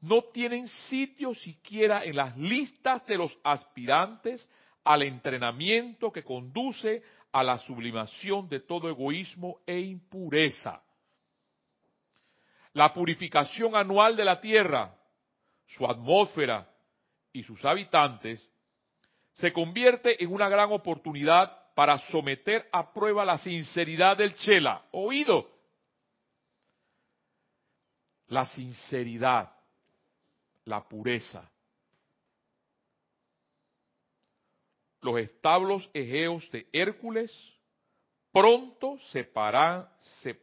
no 0.01 0.23
tienen 0.23 0.69
sitio 0.69 1.35
siquiera 1.35 2.05
en 2.05 2.17
las 2.17 2.37
listas 2.37 3.05
de 3.07 3.17
los 3.17 3.37
aspirantes 3.43 4.49
al 4.85 5.03
entrenamiento 5.03 6.13
que 6.13 6.23
conduce 6.23 7.03
a 7.33 7.43
la 7.43 7.59
sublimación 7.59 8.49
de 8.49 8.61
todo 8.61 8.89
egoísmo 8.89 9.61
e 9.67 9.81
impureza. 9.81 10.83
La 12.73 12.93
purificación 12.93 13.75
anual 13.75 14.17
de 14.17 14.25
la 14.25 14.41
Tierra, 14.41 14.95
su 15.67 15.87
atmósfera 15.87 16.71
y 17.33 17.43
sus 17.43 17.65
habitantes 17.65 18.51
se 19.35 19.53
convierte 19.53 20.23
en 20.23 20.33
una 20.33 20.49
gran 20.49 20.71
oportunidad 20.73 21.75
para 21.75 21.99
someter 22.11 22.69
a 22.73 22.93
prueba 22.93 23.25
la 23.25 23.37
sinceridad 23.39 24.17
del 24.17 24.35
Chela. 24.37 24.87
Oído. 24.93 25.51
La 28.29 28.47
sinceridad, 28.47 29.53
la 30.67 30.87
pureza. 30.87 31.51
Los 35.01 35.19
establos 35.19 35.89
egeos 35.95 36.51
de 36.51 36.69
Hércules 36.73 37.33
pronto 38.33 38.99
separan, 39.13 39.89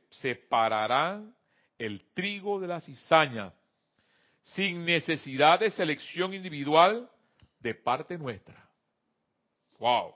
separarán 0.09 1.35
el 1.77 2.11
trigo 2.13 2.59
de 2.59 2.67
la 2.67 2.81
cizaña 2.81 3.53
sin 4.41 4.85
necesidad 4.85 5.59
de 5.59 5.71
selección 5.71 6.33
individual 6.33 7.09
de 7.59 7.75
parte 7.75 8.17
nuestra. 8.17 8.69
Wow. 9.79 10.15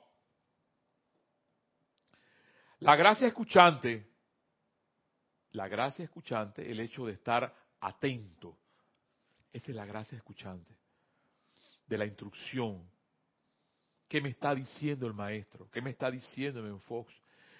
La 2.79 2.95
gracia 2.95 3.27
escuchante, 3.27 4.07
la 5.51 5.67
gracia 5.67 6.05
escuchante, 6.05 6.69
el 6.69 6.79
hecho 6.79 7.05
de 7.05 7.13
estar 7.13 7.53
atento, 7.79 8.57
esa 9.51 9.71
es 9.71 9.75
la 9.75 9.85
gracia 9.85 10.17
escuchante, 10.17 10.75
de 11.87 11.97
la 11.97 12.05
instrucción. 12.05 12.89
¿Qué 14.07 14.21
me 14.21 14.29
está 14.29 14.53
diciendo 14.55 15.07
el 15.07 15.13
maestro? 15.13 15.69
¿Qué 15.71 15.81
me 15.81 15.89
está 15.91 16.09
diciendo 16.09 16.65
el 16.65 16.79
Fox? 16.81 17.13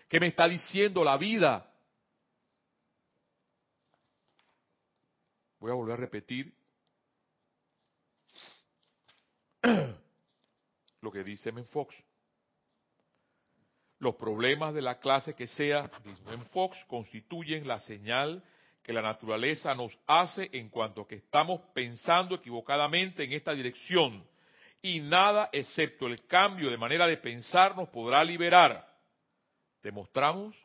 ¿Qué 0.08 0.19
me 0.19 0.28
está 0.28 0.47
diciendo 0.47 1.04
la 1.04 1.17
vida? 1.17 1.73
Voy 5.60 5.71
a 5.71 5.76
volver 5.76 5.93
a 5.93 5.97
repetir 5.97 6.54
lo 11.02 11.12
que 11.12 11.23
dice 11.23 11.52
Fox. 11.65 11.95
Los 14.00 14.15
problemas 14.15 14.73
de 14.76 14.82
la 14.82 15.00
clase 15.00 15.34
que 15.34 15.47
sea, 15.47 15.89
dice 16.06 16.38
Fox, 16.52 16.78
constituyen 16.88 17.67
la 17.67 17.80
señal 17.80 18.43
que 18.88 18.93
la 18.93 19.02
naturaleza 19.02 19.76
nos 19.76 19.91
hace 20.08 20.50
en 20.54 20.69
cuanto 20.69 21.06
que 21.06 21.15
estamos 21.15 21.60
pensando 21.73 22.36
equivocadamente 22.36 23.26
en 23.26 23.34
esta 23.34 23.54
dirección 23.54 24.26
y 24.82 25.02
nada 25.02 25.50
excepto 25.52 26.08
el 26.08 26.26
cambio 26.26 26.71
de 26.71 26.78
manera 26.78 27.06
de 27.06 27.17
pensar 27.17 27.76
nos 27.76 27.89
podrá 27.89 28.23
liberar. 28.23 28.88
Demostramos 29.84 30.56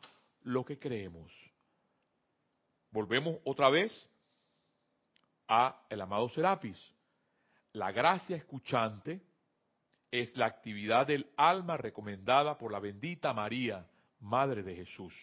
lo 0.43 0.63
que 0.63 0.79
creemos. 0.79 1.33
Volvemos 2.91 3.39
otra 3.43 3.69
vez 3.69 4.09
a 5.49 5.83
el 5.89 5.99
amado 5.99 6.29
Serapis. 6.29 6.79
La 7.73 7.91
gracia 7.91 8.37
escuchante 8.37 9.19
es 10.09 10.33
la 10.37 10.45
actividad 10.45 11.07
del 11.07 11.29
alma 11.35 11.75
recomendada 11.75 12.57
por 12.57 12.71
la 12.71 12.79
bendita 12.79 13.33
María, 13.33 13.85
Madre 14.21 14.63
de 14.63 14.77
Jesús. 14.77 15.13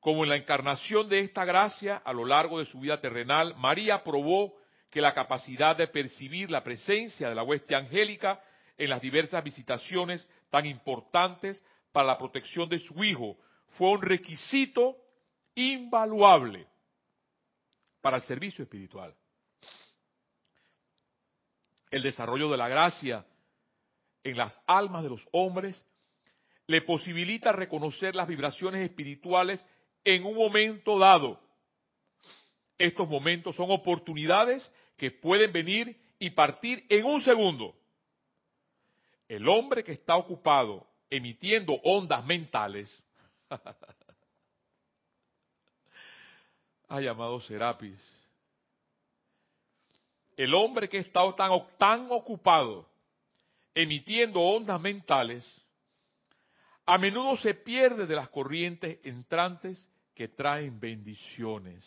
Como 0.00 0.22
en 0.22 0.30
la 0.30 0.36
encarnación 0.36 1.08
de 1.08 1.20
esta 1.20 1.44
gracia 1.44 1.96
a 1.96 2.12
lo 2.12 2.24
largo 2.24 2.58
de 2.58 2.66
su 2.66 2.80
vida 2.80 3.00
terrenal, 3.00 3.54
María 3.56 4.04
probó 4.04 4.54
que 4.90 5.00
la 5.00 5.12
capacidad 5.12 5.76
de 5.76 5.88
percibir 5.88 6.50
la 6.50 6.62
presencia 6.62 7.28
de 7.28 7.34
la 7.34 7.42
hueste 7.42 7.74
angélica 7.74 8.40
en 8.76 8.90
las 8.90 9.00
diversas 9.00 9.42
visitaciones 9.42 10.28
tan 10.50 10.66
importantes 10.66 11.62
para 11.92 12.06
la 12.06 12.18
protección 12.18 12.68
de 12.68 12.78
su 12.78 13.02
hijo 13.02 13.36
fue 13.76 13.90
un 13.90 14.02
requisito 14.02 14.96
invaluable 15.54 16.66
para 18.00 18.18
el 18.18 18.22
servicio 18.22 18.62
espiritual. 18.62 19.14
El 21.90 22.02
desarrollo 22.02 22.50
de 22.50 22.56
la 22.56 22.68
gracia 22.68 23.26
en 24.22 24.36
las 24.36 24.58
almas 24.66 25.02
de 25.02 25.08
los 25.08 25.26
hombres 25.32 25.84
le 26.66 26.82
posibilita 26.82 27.50
reconocer 27.50 28.14
las 28.14 28.28
vibraciones 28.28 28.82
espirituales 28.82 29.64
en 30.14 30.24
un 30.24 30.34
momento 30.34 30.98
dado. 30.98 31.38
Estos 32.78 33.06
momentos 33.06 33.54
son 33.54 33.70
oportunidades 33.70 34.72
que 34.96 35.10
pueden 35.10 35.52
venir 35.52 36.00
y 36.18 36.30
partir 36.30 36.86
en 36.88 37.04
un 37.04 37.20
segundo. 37.20 37.74
El 39.28 39.46
hombre 39.48 39.84
que 39.84 39.92
está 39.92 40.16
ocupado 40.16 40.86
emitiendo 41.10 41.74
ondas 41.84 42.24
mentales, 42.24 43.02
ha 46.88 47.00
llamado 47.00 47.40
Serapis, 47.42 48.00
el 50.38 50.54
hombre 50.54 50.88
que 50.88 50.98
está 50.98 51.20
tan, 51.34 51.50
tan 51.76 52.06
ocupado 52.10 52.88
emitiendo 53.74 54.40
ondas 54.40 54.80
mentales, 54.80 55.62
a 56.86 56.96
menudo 56.96 57.36
se 57.36 57.52
pierde 57.52 58.06
de 58.06 58.16
las 58.16 58.30
corrientes 58.30 58.98
entrantes 59.04 59.86
que 60.18 60.26
traen 60.26 60.80
bendiciones. 60.80 61.84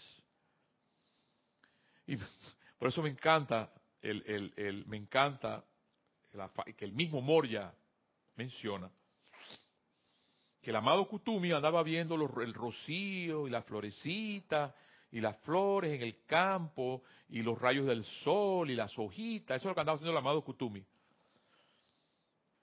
Y 2.08 2.16
por 2.80 2.88
eso 2.88 3.02
me 3.04 3.10
encanta, 3.10 3.70
el, 4.02 4.86
me 4.88 4.96
encanta 4.96 5.66
que 6.78 6.86
el 6.86 6.94
mismo 6.94 7.20
Moria 7.20 7.74
menciona, 8.38 8.90
que 10.62 10.70
el 10.70 10.76
amado 10.78 11.10
Kutumi 11.10 11.52
andaba 11.52 11.84
viendo 11.84 12.16
el 12.42 12.54
rocío 12.54 13.48
y 13.48 13.50
la 13.50 13.64
florecita 13.64 14.74
y 15.12 15.20
las 15.20 15.36
flores 15.40 15.92
en 15.92 16.02
el 16.02 16.24
campo 16.26 17.04
y 17.28 17.42
los 17.42 17.60
rayos 17.60 17.86
del 17.86 18.06
sol 18.24 18.70
y 18.70 18.76
las 18.76 18.98
hojitas, 18.98 19.58
eso 19.58 19.68
es 19.68 19.72
lo 19.72 19.76
que 19.76 19.82
andaba 19.82 19.98
haciendo 19.98 20.14
el 20.14 20.18
amado 20.18 20.42
Kutumi. 20.42 20.82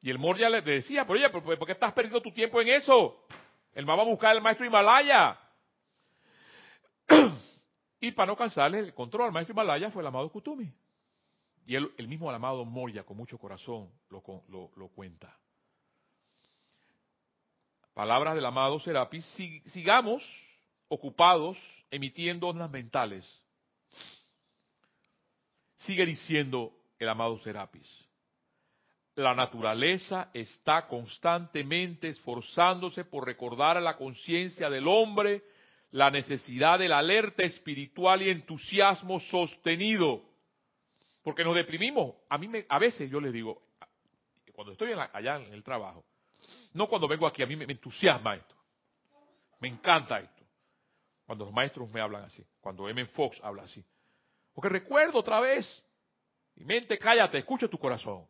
Y 0.00 0.08
el 0.08 0.18
Moria 0.18 0.48
le 0.48 0.62
decía, 0.62 1.06
pero 1.06 1.18
oye, 1.18 1.28
¿por 1.28 1.66
qué 1.66 1.72
estás 1.72 1.92
perdiendo 1.92 2.22
tu 2.22 2.32
tiempo 2.32 2.58
en 2.62 2.68
eso? 2.68 3.26
El 3.74 3.86
va 3.86 3.92
a 3.92 4.04
buscar 4.04 4.34
al 4.34 4.40
maestro 4.40 4.64
Himalaya. 4.64 5.38
Y 8.00 8.12
para 8.12 8.26
no 8.26 8.36
cansarle 8.36 8.78
el 8.80 8.94
control 8.94 9.26
al 9.26 9.32
maestro 9.32 9.52
Himalaya 9.52 9.90
fue 9.90 10.02
el 10.02 10.08
amado 10.08 10.30
Kutumi. 10.30 10.72
Y 11.66 11.74
el 11.74 12.08
mismo 12.08 12.30
amado 12.30 12.64
Moria, 12.64 13.04
con 13.04 13.16
mucho 13.16 13.36
corazón, 13.36 13.90
lo, 14.08 14.22
lo 14.74 14.88
cuenta. 14.88 15.36
Palabras 17.92 18.36
del 18.36 18.46
amado 18.46 18.78
Serapis, 18.80 19.24
sigamos 19.66 20.22
ocupados 20.88 21.58
emitiendo 21.90 22.48
ondas 22.48 22.70
mentales. 22.70 23.26
Sigue 25.76 26.06
diciendo 26.06 26.72
el 26.98 27.08
amado 27.08 27.38
Serapis. 27.40 27.88
La 29.16 29.34
naturaleza 29.34 30.30
está 30.32 30.86
constantemente 30.86 32.08
esforzándose 32.08 33.04
por 33.04 33.26
recordar 33.26 33.76
a 33.76 33.80
la 33.80 33.96
conciencia 33.96 34.70
del 34.70 34.86
hombre 34.86 35.42
la 35.90 36.10
necesidad 36.10 36.78
de 36.78 36.88
la 36.88 36.98
alerta 36.98 37.42
espiritual 37.42 38.22
y 38.22 38.30
entusiasmo 38.30 39.20
sostenido. 39.20 40.22
Porque 41.22 41.44
nos 41.44 41.54
deprimimos. 41.54 42.14
A 42.28 42.38
mí 42.38 42.48
me, 42.48 42.66
a 42.68 42.78
veces 42.78 43.10
yo 43.10 43.20
les 43.20 43.32
digo, 43.32 43.62
cuando 44.52 44.72
estoy 44.72 44.92
allá 44.92 45.36
en 45.36 45.52
el 45.52 45.62
trabajo, 45.62 46.04
no 46.72 46.88
cuando 46.88 47.08
vengo 47.08 47.26
aquí, 47.26 47.42
a 47.42 47.46
mí 47.46 47.56
me, 47.56 47.64
entusiasma 47.64 48.36
esto. 48.36 48.54
Me 49.60 49.68
encanta 49.68 50.20
esto. 50.20 50.44
Cuando 51.26 51.44
los 51.44 51.54
maestros 51.54 51.90
me 51.90 52.00
hablan 52.00 52.24
así, 52.24 52.44
cuando 52.60 52.88
M. 52.88 53.04
Fox 53.06 53.40
habla 53.42 53.64
así. 53.64 53.84
Porque 54.54 54.68
recuerdo 54.68 55.18
otra 55.18 55.40
vez, 55.40 55.84
mi 56.54 56.64
mente, 56.64 56.98
cállate, 56.98 57.38
escucha 57.38 57.68
tu 57.68 57.78
corazón. 57.78 58.26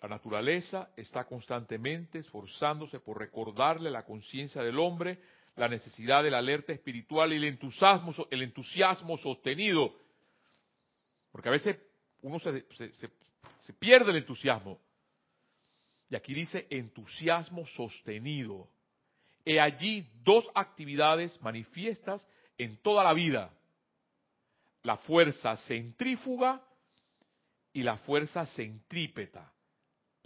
La 0.00 0.08
naturaleza 0.08 0.90
está 0.96 1.24
constantemente 1.24 2.18
esforzándose 2.18 3.00
por 3.00 3.18
recordarle 3.18 3.88
a 3.88 3.92
la 3.92 4.04
conciencia 4.04 4.62
del 4.62 4.78
hombre 4.78 5.18
la 5.56 5.68
necesidad 5.68 6.22
de 6.22 6.30
la 6.30 6.38
alerta 6.38 6.72
espiritual 6.72 7.32
y 7.32 7.36
el 7.36 7.44
entusiasmo, 7.44 8.14
el 8.30 8.42
entusiasmo 8.42 9.16
sostenido. 9.16 9.94
Porque 11.32 11.48
a 11.48 11.52
veces 11.52 11.78
uno 12.20 12.38
se, 12.38 12.64
se, 12.74 13.72
pierde 13.78 14.10
el 14.10 14.18
entusiasmo. 14.18 14.78
Y 16.10 16.14
aquí 16.14 16.34
dice 16.34 16.66
entusiasmo 16.68 17.66
sostenido. 17.66 18.68
He 19.44 19.58
allí 19.58 20.08
dos 20.22 20.46
actividades 20.54 21.40
manifiestas 21.40 22.26
en 22.58 22.76
toda 22.82 23.02
la 23.02 23.14
vida. 23.14 23.50
La 24.82 24.98
fuerza 24.98 25.56
centrífuga 25.56 26.62
y 27.72 27.82
la 27.82 27.96
fuerza 27.98 28.44
centrípeta. 28.46 29.52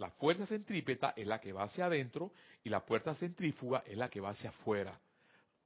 La 0.01 0.09
fuerza 0.09 0.47
centrípeta 0.47 1.13
es 1.15 1.27
la 1.27 1.39
que 1.39 1.53
va 1.53 1.65
hacia 1.65 1.85
adentro 1.85 2.31
y 2.63 2.69
la 2.69 2.81
fuerza 2.81 3.13
centrífuga 3.13 3.83
es 3.85 3.95
la 3.95 4.09
que 4.09 4.19
va 4.19 4.29
hacia 4.29 4.49
afuera. 4.49 4.99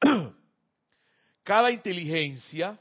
Cada 1.43 1.71
inteligencia 1.71 2.77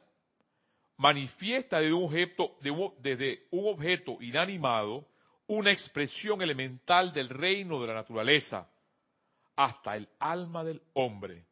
manifiesta 0.96 1.78
desde 1.78 1.92
un 1.92 2.06
objeto, 2.06 2.56
desde 2.98 3.46
un 3.52 3.72
objeto 3.72 4.20
inanimado 4.20 5.06
una 5.46 5.70
expresión 5.70 6.42
elemental 6.42 7.12
del 7.12 7.28
reino 7.28 7.80
de 7.80 7.86
la 7.86 7.94
naturaleza 7.94 8.68
hasta 9.54 9.94
el 9.94 10.08
alma 10.18 10.64
del 10.64 10.82
hombre. 10.94 11.46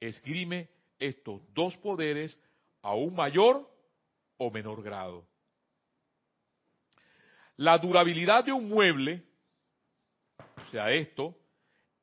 Esgrime 0.00 0.70
estos 0.98 1.42
dos 1.52 1.76
poderes 1.76 2.40
a 2.80 2.94
un 2.94 3.14
mayor 3.14 3.70
o 4.38 4.50
menor 4.50 4.82
grado. 4.82 5.26
La 7.58 7.76
durabilidad 7.76 8.44
de 8.44 8.52
un 8.52 8.68
mueble, 8.68 9.22
o 10.38 10.70
sea, 10.70 10.90
esto, 10.92 11.36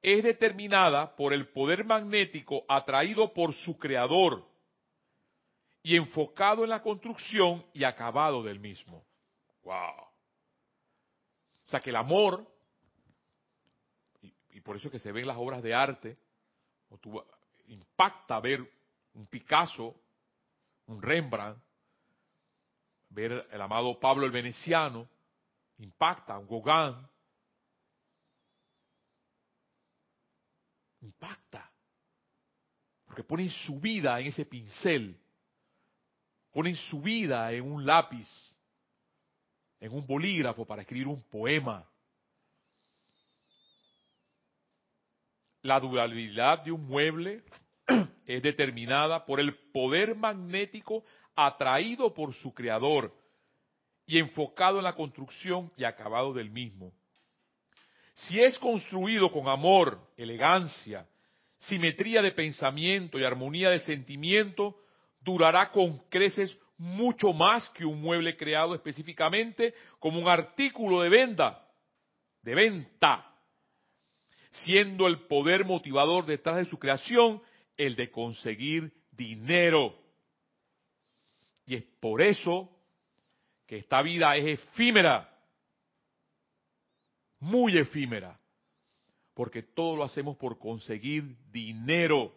es 0.02 0.22
determinada 0.24 1.16
por 1.16 1.34
el 1.34 1.48
poder 1.48 1.86
magnético 1.86 2.66
atraído 2.68 3.34
por 3.34 3.54
su 3.54 3.78
creador 3.78 4.46
y 5.82 5.96
enfocado 5.96 6.64
en 6.64 6.72
la 6.72 6.82
construcción 6.82 7.66
y 7.74 7.86
acabado 7.86 8.44
del 8.44 8.60
mismo. 8.60 9.06
Wow. 9.64 9.96
O 11.68 11.70
sea 11.70 11.80
que 11.80 11.90
el 11.90 11.96
amor, 11.96 12.46
y, 14.52 14.60
por 14.60 14.76
eso 14.76 14.90
es 14.90 14.92
que 14.92 15.00
se 15.00 15.14
ven 15.14 15.26
las 15.26 15.38
obras 15.38 15.64
de 15.64 15.74
arte, 15.74 16.18
impacta 17.68 18.40
ver 18.42 18.60
un 19.14 19.26
Picasso, 19.28 19.96
un 20.88 21.02
Rembrandt, 21.02 21.58
ver 23.10 23.48
el 23.52 23.62
amado 23.62 23.98
Pablo 24.00 24.26
el 24.26 24.32
Veneciano, 24.32 25.08
impacta, 25.78 26.40
Gauguin, 26.40 26.96
impacta, 31.02 31.72
porque 33.06 33.24
ponen 33.24 33.50
su 33.50 33.80
vida 33.80 34.20
en 34.20 34.28
ese 34.28 34.46
pincel. 34.46 35.20
Ponen 36.52 36.76
su 36.76 37.02
vida 37.02 37.52
en 37.52 37.70
un 37.70 37.86
lápiz, 37.86 38.28
en 39.80 39.92
un 39.92 40.08
bolígrafo 40.08 40.66
para 40.66 40.84
escribir 40.84 41.08
un 41.08 41.22
poema. 41.24 41.86
La 45.62 45.80
durabilidad 45.80 46.64
de 46.64 46.72
un 46.72 46.88
mueble 46.88 47.44
es 48.26 48.42
determinada 48.42 49.26
por 49.26 49.42
el 49.42 49.54
poder 49.72 50.16
magnético 50.16 51.04
atraído 51.36 52.14
por 52.14 52.34
su 52.34 52.54
creador 52.54 53.14
y 54.08 54.20
enfocado 54.20 54.78
en 54.78 54.84
la 54.84 54.96
construcción 54.96 55.72
y 55.78 55.84
acabado 55.84 56.34
del 56.34 56.50
mismo. 56.50 56.94
Si 58.14 58.40
es 58.40 58.58
construido 58.60 59.32
con 59.32 59.48
amor, 59.48 60.00
elegancia, 60.16 61.08
simetría 61.58 62.22
de 62.22 62.32
pensamiento 62.32 63.20
y 63.20 63.24
armonía 63.24 63.70
de 63.70 63.80
sentimiento, 63.82 64.78
durará 65.20 65.72
con 65.72 65.98
creces 66.10 66.58
mucho 66.78 67.34
más 67.34 67.70
que 67.70 67.86
un 67.86 68.02
mueble 68.02 68.36
creado 68.36 68.76
específicamente 68.76 69.74
como 70.00 70.20
un 70.20 70.28
artículo 70.28 71.02
de 71.02 71.10
venta, 71.10 71.68
de 72.42 72.56
venta, 72.56 73.34
siendo 74.50 75.08
el 75.08 75.22
poder 75.28 75.66
motivador 75.66 76.26
detrás 76.26 76.58
de 76.58 76.66
su 76.66 76.78
creación 76.78 77.42
el 77.78 77.96
de 77.96 78.12
conseguir 78.12 78.94
dinero. 79.12 79.98
Y 81.66 81.76
es 81.76 81.84
por 82.00 82.22
eso 82.22 82.70
que 83.66 83.78
esta 83.78 84.02
vida 84.02 84.36
es 84.36 84.60
efímera, 84.60 85.32
muy 87.40 87.78
efímera, 87.78 88.40
porque 89.34 89.64
todo 89.64 89.98
lo 89.98 90.04
hacemos 90.04 90.38
por 90.38 90.58
conseguir 90.58 91.38
dinero. 91.52 92.34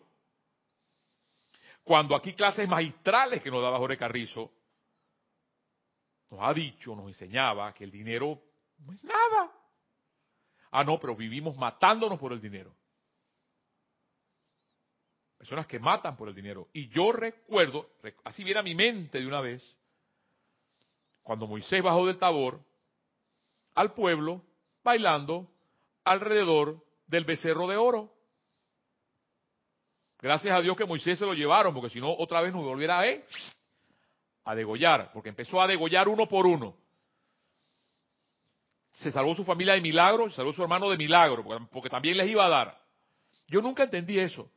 Cuando 1.85 2.15
aquí 2.15 2.35
clases 2.35 2.69
magistrales 2.69 3.43
que 3.43 3.51
nos 3.51 3.63
daba 3.63 3.79
Jorge 3.79 3.97
Carrizo, 3.97 4.53
nos 6.31 6.41
ha 6.43 6.53
dicho, 6.53 6.95
nos 6.95 7.09
enseñaba 7.09 7.73
que 7.73 7.85
el 7.85 7.91
dinero 7.91 8.43
no 8.79 8.93
es 8.93 9.03
nada. 9.03 9.53
Ah, 10.71 10.85
no, 10.85 10.99
pero 10.99 11.17
vivimos 11.17 11.57
matándonos 11.57 12.19
por 12.19 12.33
el 12.33 12.41
dinero. 12.41 12.75
Personas 15.39 15.67
que 15.67 15.79
matan 15.79 16.17
por 16.17 16.29
el 16.29 16.35
dinero. 16.35 16.69
Y 16.73 16.89
yo 16.89 17.13
recuerdo, 17.13 17.93
así 18.25 18.43
viene 18.43 18.61
a 18.61 18.65
mi 18.65 18.75
mente 18.75 19.21
de 19.21 19.27
una 19.27 19.41
vez, 19.41 19.78
cuando 21.29 21.47
Moisés 21.47 21.83
bajó 21.83 22.07
del 22.07 22.19
tabor 22.19 22.59
al 23.75 23.93
pueblo 23.93 24.43
bailando 24.83 25.47
alrededor 26.03 26.83
del 27.07 27.25
becerro 27.25 27.69
de 27.69 27.77
oro. 27.77 28.15
Gracias 30.21 30.57
a 30.57 30.63
Dios 30.63 30.75
que 30.75 30.87
Moisés 30.87 31.19
se 31.19 31.27
lo 31.27 31.35
llevaron, 31.35 31.75
porque 31.75 31.91
si 31.91 32.01
no, 32.01 32.11
otra 32.17 32.41
vez 32.41 32.55
nos 32.55 32.65
volviera 32.65 33.01
a, 33.01 33.07
¿eh? 33.07 33.27
a 34.45 34.55
degollar, 34.55 35.13
porque 35.13 35.29
empezó 35.29 35.61
a 35.61 35.67
degollar 35.67 36.09
uno 36.09 36.27
por 36.27 36.47
uno. 36.47 36.75
Se 38.93 39.13
salvó 39.13 39.35
su 39.35 39.45
familia 39.45 39.75
de 39.75 39.83
milagro, 39.83 40.31
se 40.31 40.37
salvó 40.37 40.55
su 40.55 40.63
hermano 40.63 40.89
de 40.89 40.97
milagro, 40.97 41.45
porque 41.71 41.91
también 41.91 42.17
les 42.17 42.31
iba 42.31 42.47
a 42.47 42.49
dar. 42.49 42.81
Yo 43.49 43.61
nunca 43.61 43.83
entendí 43.83 44.19
eso. 44.19 44.51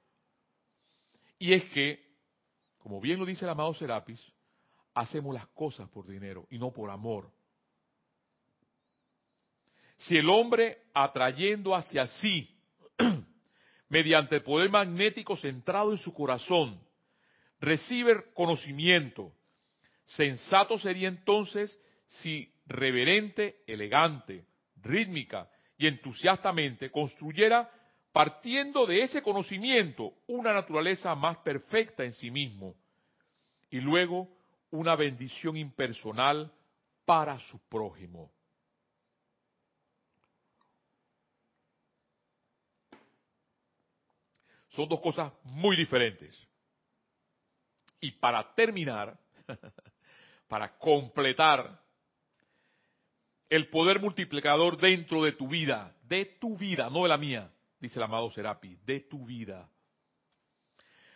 Y 1.37 1.51
es 1.51 1.65
que, 1.71 2.15
como 2.77 3.01
bien 3.01 3.19
lo 3.19 3.25
dice 3.25 3.43
el 3.43 3.51
amado 3.51 3.73
Serapis, 3.73 4.25
hacemos 4.93 5.33
las 5.33 5.47
cosas 5.47 5.89
por 5.89 6.07
dinero 6.07 6.47
y 6.49 6.57
no 6.57 6.71
por 6.71 6.89
amor. 6.89 7.31
Si 9.97 10.17
el 10.17 10.29
hombre 10.29 10.79
atrayendo 10.93 11.75
hacia 11.75 12.07
sí 12.07 12.49
mediante 13.89 14.37
el 14.37 14.43
poder 14.43 14.69
magnético 14.69 15.37
centrado 15.37 15.91
en 15.91 15.99
su 15.99 16.13
corazón, 16.13 16.81
recibe 17.59 18.33
conocimiento. 18.33 19.33
Sensato 20.05 20.77
sería 20.79 21.07
entonces 21.07 21.79
si 22.07 22.51
reverente, 22.65 23.61
elegante, 23.67 24.45
rítmica 24.81 25.49
y 25.77 25.87
entusiastamente 25.87 26.89
construyera, 26.89 27.71
partiendo 28.11 28.85
de 28.85 29.03
ese 29.03 29.21
conocimiento, 29.21 30.13
una 30.27 30.53
naturaleza 30.53 31.15
más 31.15 31.37
perfecta 31.37 32.03
en 32.03 32.13
sí 32.13 32.29
mismo 32.29 32.75
y 33.69 33.79
luego 33.79 34.27
una 34.71 34.95
bendición 34.95 35.57
impersonal 35.57 36.51
para 37.05 37.39
su 37.39 37.59
prójimo. 37.67 38.31
Son 44.69 44.87
dos 44.87 45.01
cosas 45.01 45.33
muy 45.43 45.75
diferentes. 45.75 46.47
Y 47.99 48.11
para 48.11 48.53
terminar, 48.55 49.19
para 50.47 50.77
completar 50.77 51.79
el 53.49 53.67
poder 53.67 53.99
multiplicador 53.99 54.77
dentro 54.77 55.21
de 55.23 55.33
tu 55.33 55.49
vida, 55.49 55.93
de 56.03 56.25
tu 56.25 56.57
vida, 56.57 56.89
no 56.89 57.03
de 57.03 57.09
la 57.09 57.17
mía, 57.17 57.51
dice 57.79 57.99
el 57.99 58.03
amado 58.03 58.31
Serapi, 58.31 58.77
de 58.85 59.01
tu 59.01 59.25
vida. 59.25 59.69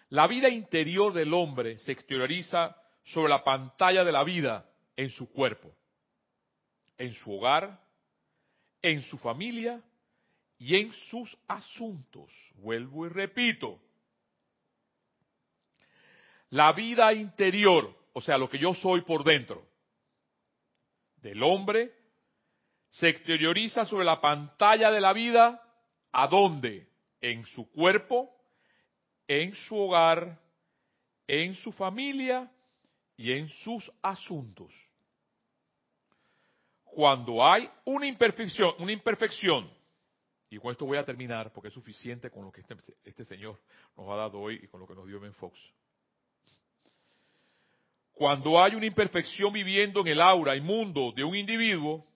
La 0.10 0.28
vida 0.28 0.49
interior 0.49 1.14
del 1.14 1.34
hombre 1.34 1.78
se 1.78 1.93
exterioriza 1.93 2.76
sobre 3.06 3.30
la 3.30 3.43
pantalla 3.43 4.03
de 4.03 4.12
la 4.12 4.24
vida 4.24 4.68
en 4.95 5.10
su 5.10 5.32
cuerpo, 5.32 5.72
en 6.97 7.14
su 7.14 7.34
hogar, 7.34 7.80
en 8.82 9.01
su 9.03 9.18
familia 9.18 9.82
y 10.58 10.76
en 10.76 10.91
sus 11.10 11.38
asuntos. 11.47 12.32
Vuelvo 12.56 13.06
y 13.06 13.10
repito. 13.10 13.80
La 16.49 16.74
vida 16.74 17.14
interior, 17.14 17.95
o 18.14 18.22
sea, 18.22 18.38
lo 18.38 18.49
que 18.49 18.58
yo 18.58 18.74
soy 18.74 19.01
por 19.01 19.24
dentro, 19.24 19.68
del 21.18 21.43
hombre, 21.43 21.93
se 22.89 23.10
exterioriza 23.10 23.86
sobre 23.86 24.06
la 24.06 24.22
pantalla 24.22 24.89
de 24.89 25.01
la 25.01 25.14
vida, 25.14 25.62
¿a 26.12 26.28
dónde? 26.28 26.88
En 27.20 27.45
su 27.47 27.70
cuerpo, 27.72 28.32
en 29.28 29.53
su 29.53 29.78
hogar, 29.78 30.39
en 31.28 31.56
su 31.56 31.72
familia 31.72 32.49
y 33.18 33.32
en 33.32 33.47
sus 33.49 33.91
asuntos. 34.01 34.74
Cuando 36.84 37.45
hay 37.45 37.70
una 37.86 38.07
imperfección, 38.07 38.74
una 38.80 38.91
imperfección 38.91 39.70
y 40.49 40.57
con 40.57 40.72
esto 40.72 40.86
voy 40.86 40.97
a 40.97 41.05
terminar 41.05 41.51
porque 41.51 41.68
es 41.68 41.74
suficiente 41.74 42.30
con 42.30 42.45
lo 42.45 42.51
que 42.51 42.61
este, 42.61 42.76
este, 43.03 43.26
Señor 43.26 43.59
nos 43.97 44.09
ha 44.09 44.16
dado 44.16 44.39
hoy 44.39 44.59
y 44.63 44.68
con 44.68 44.80
lo 44.80 44.88
que 44.88 44.95
nos 44.95 45.05
dio 45.05 45.20
Ben 45.20 45.34
Fox. 45.34 45.59
Cuando 48.13 48.61
hay 48.61 48.76
una 48.76 48.86
imperfección 48.86 49.51
viviendo 49.51 49.99
en 49.99 50.07
el 50.07 50.22
aura 50.22 50.55
y 50.55 50.61
mundo 50.61 51.11
de 51.11 51.24
un 51.24 51.36
individuo, 51.36 52.07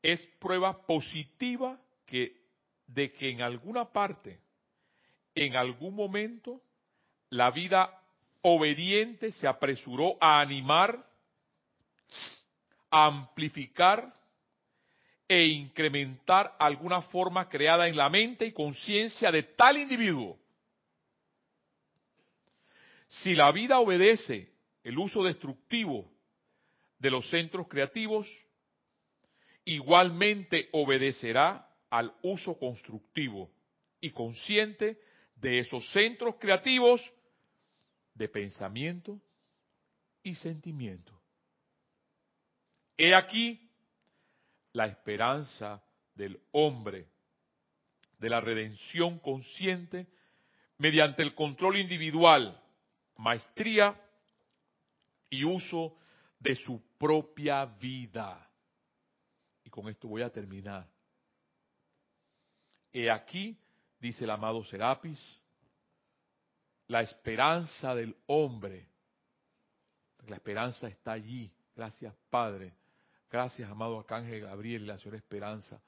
es 0.00 0.24
prueba 0.38 0.86
positiva 0.86 1.78
que, 2.06 2.40
de 2.86 3.12
que 3.12 3.28
en 3.28 3.42
alguna 3.42 3.84
parte, 3.84 4.40
en 5.34 5.54
algún 5.56 5.94
momento, 5.94 6.62
la 7.28 7.50
vida 7.50 7.99
obediente 8.42 9.32
se 9.32 9.46
apresuró 9.46 10.16
a 10.20 10.40
animar, 10.40 11.06
a 12.90 13.06
amplificar 13.06 14.12
e 15.28 15.46
incrementar 15.46 16.56
alguna 16.58 17.02
forma 17.02 17.48
creada 17.48 17.86
en 17.86 17.96
la 17.96 18.08
mente 18.08 18.46
y 18.46 18.52
conciencia 18.52 19.30
de 19.30 19.44
tal 19.44 19.78
individuo. 19.78 20.38
Si 23.08 23.34
la 23.34 23.52
vida 23.52 23.78
obedece 23.78 24.52
el 24.82 24.98
uso 24.98 25.22
destructivo 25.22 26.10
de 26.98 27.10
los 27.10 27.28
centros 27.30 27.68
creativos, 27.68 28.28
igualmente 29.64 30.68
obedecerá 30.72 31.68
al 31.90 32.12
uso 32.22 32.58
constructivo 32.58 33.50
y 34.00 34.10
consciente 34.10 35.00
de 35.36 35.60
esos 35.60 35.88
centros 35.92 36.36
creativos 36.40 37.00
de 38.20 38.28
pensamiento 38.28 39.18
y 40.22 40.34
sentimiento. 40.34 41.18
He 42.98 43.14
aquí 43.14 43.70
la 44.74 44.84
esperanza 44.84 45.82
del 46.14 46.38
hombre, 46.52 47.08
de 48.18 48.28
la 48.28 48.42
redención 48.42 49.20
consciente, 49.20 50.06
mediante 50.76 51.22
el 51.22 51.34
control 51.34 51.78
individual, 51.78 52.62
maestría 53.16 53.98
y 55.30 55.44
uso 55.44 55.96
de 56.38 56.56
su 56.56 56.78
propia 56.98 57.64
vida. 57.64 58.50
Y 59.64 59.70
con 59.70 59.88
esto 59.88 60.08
voy 60.08 60.20
a 60.20 60.30
terminar. 60.30 60.86
He 62.92 63.10
aquí, 63.10 63.58
dice 63.98 64.24
el 64.24 64.30
amado 64.30 64.62
Serapis, 64.66 65.39
la 66.90 67.02
esperanza 67.02 67.94
del 67.94 68.16
hombre. 68.26 68.88
La 70.26 70.36
esperanza 70.36 70.88
está 70.88 71.12
allí. 71.12 71.50
Gracias, 71.74 72.14
Padre 72.28 72.74
Gracias, 73.30 73.70
amado 73.70 74.00
Arcángel 74.00 74.40
Gabriel 74.40 74.82
y 74.82 74.86
la 74.86 74.98
Señora 74.98 75.18
Esperanza, 75.18 75.80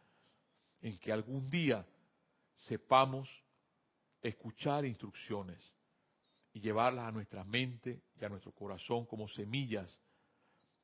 en 0.80 0.96
que 0.98 1.10
algún 1.10 1.50
día 1.50 1.84
sepamos 2.54 3.28
escuchar 4.22 4.84
instrucciones 4.84 5.58
y 6.52 6.60
llevarlas 6.60 7.08
a 7.08 7.10
nuestra 7.10 7.42
mente 7.42 8.00
y 8.20 8.24
a 8.24 8.28
nuestro 8.28 8.52
corazón 8.52 9.06
como 9.06 9.26
semillas. 9.26 10.00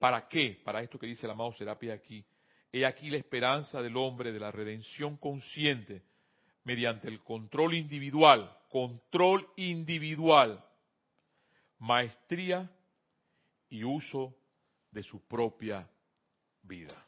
¿Para 0.01 0.27
qué? 0.27 0.61
Para 0.65 0.83
esto 0.83 0.99
que 0.99 1.07
dice 1.07 1.27
el 1.27 1.31
amado 1.31 1.53
Serapia 1.53 1.95
aquí. 1.95 2.25
He 2.73 2.85
aquí 2.85 3.09
la 3.09 3.19
esperanza 3.19 3.81
del 3.81 3.97
hombre 3.97 4.33
de 4.33 4.41
la 4.41 4.51
redención 4.51 5.17
consciente 5.17 6.03
mediante 6.65 7.07
el 7.07 7.23
control 7.23 7.75
individual, 7.75 8.53
control 8.69 9.47
individual, 9.57 10.65
maestría 11.79 12.71
y 13.69 13.85
uso 13.85 14.35
de 14.91 15.03
su 15.03 15.27
propia 15.27 15.89
vida. 16.63 17.07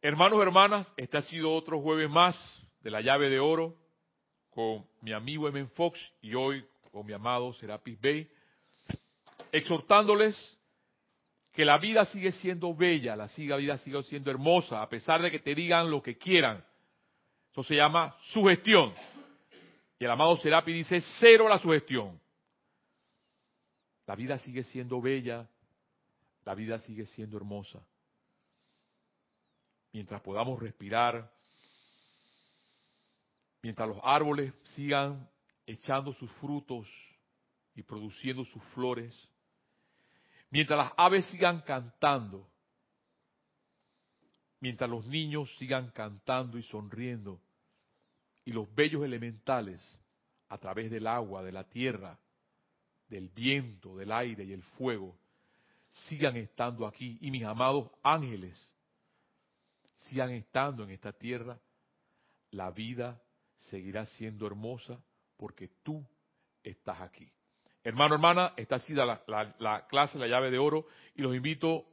Hermanos, 0.00 0.40
hermanas, 0.40 0.92
este 0.96 1.16
ha 1.16 1.22
sido 1.22 1.52
otro 1.52 1.80
jueves 1.80 2.08
más 2.08 2.36
de 2.80 2.90
la 2.90 3.00
llave 3.00 3.28
de 3.28 3.40
oro 3.40 3.76
con 4.50 4.86
mi 5.00 5.12
amigo 5.12 5.48
Emen 5.48 5.68
Fox 5.70 5.98
y 6.20 6.34
hoy 6.34 6.64
con 6.92 7.04
mi 7.04 7.12
amado 7.12 7.52
Serapis 7.54 8.00
Bey, 8.00 8.30
exhortándoles 9.52 10.58
que 11.52 11.64
la 11.64 11.78
vida 11.78 12.04
sigue 12.06 12.32
siendo 12.32 12.74
bella, 12.74 13.16
la 13.16 13.26
vida 13.56 13.78
sigue 13.78 14.02
siendo 14.04 14.30
hermosa, 14.30 14.80
a 14.80 14.88
pesar 14.88 15.20
de 15.20 15.30
que 15.30 15.40
te 15.40 15.54
digan 15.54 15.90
lo 15.90 16.02
que 16.02 16.16
quieran. 16.16 16.64
Eso 17.50 17.64
se 17.64 17.74
llama 17.74 18.16
sugestión. 18.32 18.94
Y 19.98 20.04
el 20.04 20.10
amado 20.10 20.36
Serapi 20.36 20.72
dice 20.72 21.00
cero 21.18 21.48
la 21.48 21.58
sugestión. 21.58 22.20
La 24.06 24.14
vida 24.14 24.38
sigue 24.38 24.62
siendo 24.64 25.00
bella, 25.00 25.48
la 26.44 26.54
vida 26.54 26.78
sigue 26.78 27.04
siendo 27.04 27.36
hermosa. 27.36 27.80
Mientras 29.92 30.20
podamos 30.22 30.60
respirar, 30.60 31.30
mientras 33.60 33.88
los 33.88 33.98
árboles 34.02 34.54
sigan 34.62 35.28
echando 35.66 36.12
sus 36.14 36.30
frutos 36.32 36.86
y 37.74 37.82
produciendo 37.82 38.44
sus 38.44 38.62
flores, 38.74 39.14
mientras 40.50 40.78
las 40.78 40.92
aves 40.96 41.26
sigan 41.26 41.60
cantando, 41.62 42.48
mientras 44.60 44.88
los 44.88 45.04
niños 45.06 45.54
sigan 45.58 45.90
cantando 45.90 46.56
y 46.56 46.62
sonriendo, 46.62 47.40
y 48.48 48.52
los 48.52 48.74
bellos 48.74 49.04
elementales, 49.04 50.00
a 50.48 50.56
través 50.56 50.90
del 50.90 51.06
agua, 51.06 51.42
de 51.42 51.52
la 51.52 51.64
tierra, 51.64 52.18
del 53.06 53.28
viento, 53.28 53.94
del 53.94 54.10
aire 54.10 54.42
y 54.42 54.54
el 54.54 54.62
fuego, 54.62 55.18
sigan 55.90 56.34
estando 56.38 56.86
aquí, 56.86 57.18
y 57.20 57.30
mis 57.30 57.44
amados 57.44 57.90
ángeles 58.02 58.72
sigan 59.96 60.30
estando 60.30 60.82
en 60.82 60.92
esta 60.92 61.12
tierra, 61.12 61.60
la 62.50 62.70
vida 62.70 63.20
seguirá 63.58 64.06
siendo 64.06 64.46
hermosa 64.46 64.98
porque 65.36 65.68
tú 65.82 66.02
estás 66.62 67.02
aquí. 67.02 67.30
Hermano, 67.84 68.14
hermana, 68.14 68.54
esta 68.56 68.76
ha 68.76 68.80
sido 68.80 69.04
la, 69.04 69.22
la, 69.58 69.86
clase, 69.88 70.18
la 70.18 70.26
llave 70.26 70.50
de 70.50 70.58
oro, 70.58 70.86
y 71.14 71.20
los 71.20 71.36
invito 71.36 71.84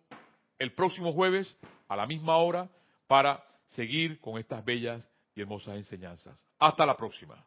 el 0.58 0.72
próximo 0.72 1.12
jueves 1.12 1.54
a 1.90 1.98
la 1.98 2.08
misma 2.08 2.38
hora 2.38 2.70
para 3.08 3.44
seguir 3.66 4.22
con 4.22 4.38
estas 4.38 4.64
bellas 4.64 5.06
y 5.36 5.42
hermosas 5.42 5.76
enseñanzas. 5.76 6.44
Hasta 6.60 6.86
la 6.86 6.96
próxima. 6.96 7.46